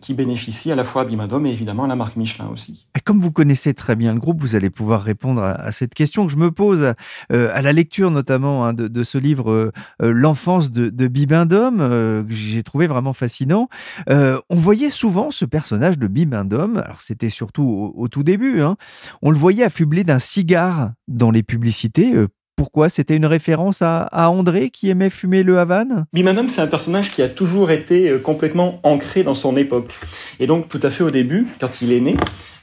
qui 0.00 0.14
bénéficie 0.14 0.70
à 0.70 0.76
la 0.76 0.84
fois 0.84 1.02
à 1.02 1.04
Bimadom 1.04 1.44
et 1.46 1.50
évidemment 1.50 1.84
à 1.84 1.88
la 1.88 1.96
marque 1.96 2.16
Michelin 2.16 2.48
aussi. 2.52 2.86
Comme 3.04 3.20
vous 3.20 3.32
connaissez 3.32 3.74
très 3.74 3.96
bien 3.96 4.14
le 4.14 4.20
groupe, 4.20 4.40
vous 4.40 4.56
allez 4.56 4.70
pouvoir 4.70 5.02
répondre 5.02 5.42
à, 5.42 5.72
cette 5.72 5.94
question 5.94 6.26
que 6.26 6.32
je 6.32 6.36
me 6.36 6.50
pose 6.50 6.94
euh, 7.32 7.50
à 7.52 7.62
la 7.62 7.72
lecture 7.72 8.10
notamment 8.10 8.64
hein, 8.64 8.72
de, 8.74 9.04
ce 9.04 9.18
livre 9.18 9.50
euh, 9.50 9.72
L'enfance 10.00 10.70
de, 10.70 10.88
de 10.88 11.06
que 11.06 12.24
j'ai 12.28 12.62
trouvé 12.62 12.86
vraiment 12.86 13.12
fascinant. 13.12 13.68
on 14.08 14.56
voyait 14.56 14.90
souvent 14.90 15.30
ce 15.30 15.44
personnage 15.44 15.98
de 15.98 16.06
Bibendum, 16.06 16.78
alors 16.78 17.00
c'était 17.00 17.30
surtout 17.30 17.92
au, 17.94 18.08
tout 18.08 18.22
début, 18.22 18.60
hein, 18.60 18.76
on 19.22 19.30
le 19.30 19.38
voyait 19.38 19.64
affublé 19.64 20.04
d'un 20.04 20.18
cigare 20.18 20.92
dans 21.08 21.30
les 21.30 21.42
publicités 21.42 22.14
pourquoi? 22.62 22.88
C'était 22.88 23.16
une 23.16 23.26
référence 23.26 23.82
à, 23.82 24.30
André 24.30 24.70
qui 24.70 24.88
aimait 24.88 25.10
fumer 25.10 25.42
le 25.42 25.58
Havane? 25.58 26.06
Bimanom, 26.12 26.46
c'est 26.48 26.60
un 26.60 26.68
personnage 26.68 27.10
qui 27.10 27.20
a 27.20 27.28
toujours 27.28 27.72
été 27.72 28.08
euh, 28.08 28.20
complètement 28.20 28.78
ancré 28.84 29.24
dans 29.24 29.34
son 29.34 29.56
époque. 29.56 29.92
Et 30.38 30.46
donc, 30.46 30.68
tout 30.68 30.78
à 30.84 30.90
fait 30.90 31.02
au 31.02 31.10
début, 31.10 31.48
quand 31.58 31.82
il 31.82 31.92
est 31.92 31.98
né, 31.98 32.14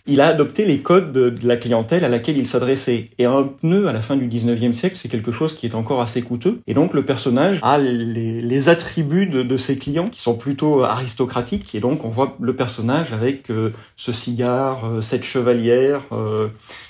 il 0.08 0.22
a 0.22 0.28
adopté 0.28 0.64
les 0.64 0.78
codes 0.78 1.12
de, 1.12 1.34
la 1.46 1.58
clientèle 1.58 2.06
à 2.06 2.08
laquelle 2.08 2.38
il 2.38 2.48
s'adressait. 2.48 3.10
Et 3.18 3.26
un 3.26 3.44
pneu 3.44 3.90
à 3.90 3.92
la 3.92 4.02
fin 4.02 4.16
du 4.16 4.30
19e 4.30 4.72
siècle, 4.72 4.96
c'est 4.96 5.10
quelque 5.10 5.34
chose 5.34 5.54
qui 5.54 5.66
est 5.66 5.76
encore 5.76 6.00
assez 6.00 6.22
coûteux. 6.22 6.62
Et 6.66 6.74
donc 6.74 6.94
le 6.94 7.04
personnage 7.04 7.60
a 7.62 7.78
les, 7.78 8.70
attributs 8.70 9.26
de, 9.26 9.58
ses 9.58 9.78
clients 9.78 10.08
qui 10.08 10.22
sont 10.22 10.36
plutôt 10.36 10.82
aristocratiques. 10.82 11.76
Et 11.76 11.82
donc 11.82 12.06
on 12.06 12.10
voit 12.10 12.38
le 12.40 12.56
personnage 12.56 13.12
avec 13.12 13.52
euh, 13.52 13.72
ce 13.98 14.14
cigare, 14.14 14.86
euh, 14.86 15.02
cette 15.02 15.26
chevalière, 15.26 16.04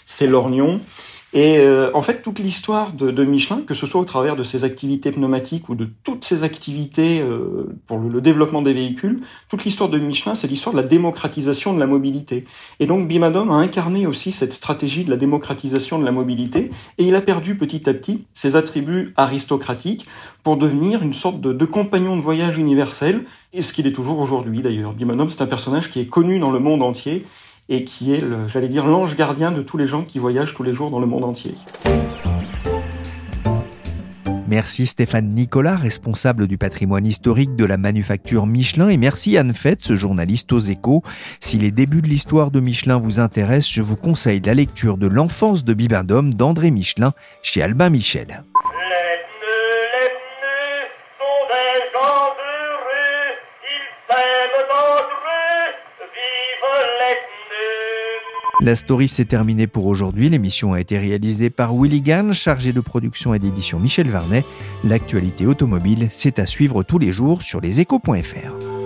ces 0.05 0.27
lorgnons. 0.27 0.79
Et 1.31 1.59
euh, 1.59 1.91
en 1.93 2.01
fait, 2.01 2.23
toute 2.23 2.39
l'histoire 2.39 2.91
de, 2.91 3.11
de, 3.11 3.23
Michelin, 3.23 3.61
que 3.61 3.75
ce 3.75 3.85
soit 3.85 4.01
au 4.01 4.05
travers 4.05 4.35
de 4.35 4.41
ses 4.41 4.63
activités 4.63 5.11
pneumatiques 5.11 5.69
ou 5.69 5.75
de 5.75 5.87
toutes 6.03 6.25
ses 6.25 6.43
activités 6.43 7.21
euh, 7.21 7.77
pour 7.85 7.99
le, 7.99 8.19
développement 8.19 8.63
des 8.63 8.73
véhicules, 8.73 9.21
toute 9.47 9.63
l'histoire 9.63 9.89
de 9.89 9.99
Michelin, 9.99 10.33
c'est 10.33 10.47
l'histoire 10.47 10.75
de 10.75 10.81
la 10.81 10.87
démocratisation 10.87 11.73
de 11.75 11.79
la 11.79 11.85
mobilité. 11.85 12.45
Et 12.79 12.87
donc 12.87 13.07
Bimadom 13.07 13.51
a 13.51 13.55
incarné 13.55 14.07
aussi 14.07 14.31
cette 14.31 14.53
stratégie 14.53 15.05
de 15.05 15.11
la 15.11 15.17
démocratisation 15.17 15.99
de 15.99 16.05
la 16.05 16.11
mobilité, 16.11 16.71
et 16.97 17.03
il 17.03 17.13
a 17.13 17.21
perdu 17.21 17.55
petit 17.55 17.87
à 17.87 17.93
petit 17.93 18.25
ses 18.33 18.55
attributs 18.55 19.13
aristocratiques 19.15 20.07
pour 20.41 20.57
devenir 20.57 21.03
une 21.03 21.13
sorte 21.13 21.41
de, 21.41 21.53
de 21.53 21.65
compagnon 21.65 22.15
de 22.15 22.21
voyage 22.21 22.57
universel, 22.57 23.25
et 23.53 23.61
ce 23.61 23.73
qu'il 23.73 23.85
est 23.85 23.91
toujours 23.91 24.19
aujourd'hui 24.19 24.63
d'ailleurs. 24.63 24.93
Bimadom, 24.93 25.29
c'est 25.29 25.43
un 25.43 25.47
personnage 25.47 25.91
qui 25.91 25.99
est 25.99 26.07
connu 26.07 26.39
dans 26.39 26.51
le 26.51 26.59
monde 26.59 26.81
entier 26.81 27.23
et 27.69 27.83
qui 27.83 28.13
est, 28.13 28.23
j'allais 28.51 28.67
dire, 28.67 28.85
l'ange 28.85 29.15
gardien 29.15 29.51
de 29.51 29.61
tous 29.61 29.77
les 29.77 29.87
gens 29.87 30.03
qui 30.03 30.19
voyagent 30.19 30.53
tous 30.53 30.63
les 30.63 30.73
jours 30.73 30.89
dans 30.89 30.99
le 30.99 31.07
monde 31.07 31.23
entier. 31.23 31.53
Merci 34.49 34.87
Stéphane 34.87 35.27
Nicolas, 35.27 35.75
responsable 35.75 36.47
du 36.47 36.57
patrimoine 36.57 37.05
historique 37.05 37.55
de 37.55 37.65
la 37.65 37.77
manufacture 37.77 38.47
Michelin, 38.47 38.89
et 38.89 38.97
merci 38.97 39.37
Anne 39.37 39.53
Fetz, 39.53 39.93
journaliste 39.93 40.51
aux 40.51 40.59
échos. 40.59 41.03
Si 41.39 41.59
les 41.59 41.69
débuts 41.69 42.01
de 42.01 42.07
l'histoire 42.07 42.49
de 42.49 42.59
Michelin 42.59 42.97
vous 42.97 43.19
intéressent, 43.19 43.71
je 43.71 43.83
vous 43.83 43.95
conseille 43.95 44.41
la 44.43 44.55
lecture 44.55 44.97
de 44.97 45.05
L'enfance 45.05 45.63
de 45.63 45.75
Bibendum 45.75 46.33
d'André 46.33 46.71
Michelin 46.71 47.13
chez 47.43 47.61
Albin 47.61 47.91
Michel. 47.91 48.43
La 58.61 58.75
story 58.75 59.07
s'est 59.07 59.23
terminée 59.23 59.67
pour 59.67 59.85
aujourd'hui. 59.85 60.27
L'émission 60.27 60.73
a 60.73 60.81
été 60.81 60.97
réalisée 60.97 61.49
par 61.49 61.73
Willy 61.73 62.01
Gann, 62.01 62.33
chargé 62.33 62.73
de 62.73 62.81
production 62.81 63.33
et 63.33 63.39
d'édition 63.39 63.79
Michel 63.79 64.09
Varnet. 64.09 64.43
L'actualité 64.83 65.45
automobile, 65.45 66.09
c'est 66.11 66.39
à 66.39 66.45
suivre 66.45 66.83
tous 66.83 66.99
les 66.99 67.13
jours 67.13 67.41
sur 67.41 67.61
leséchos.fr. 67.61 68.78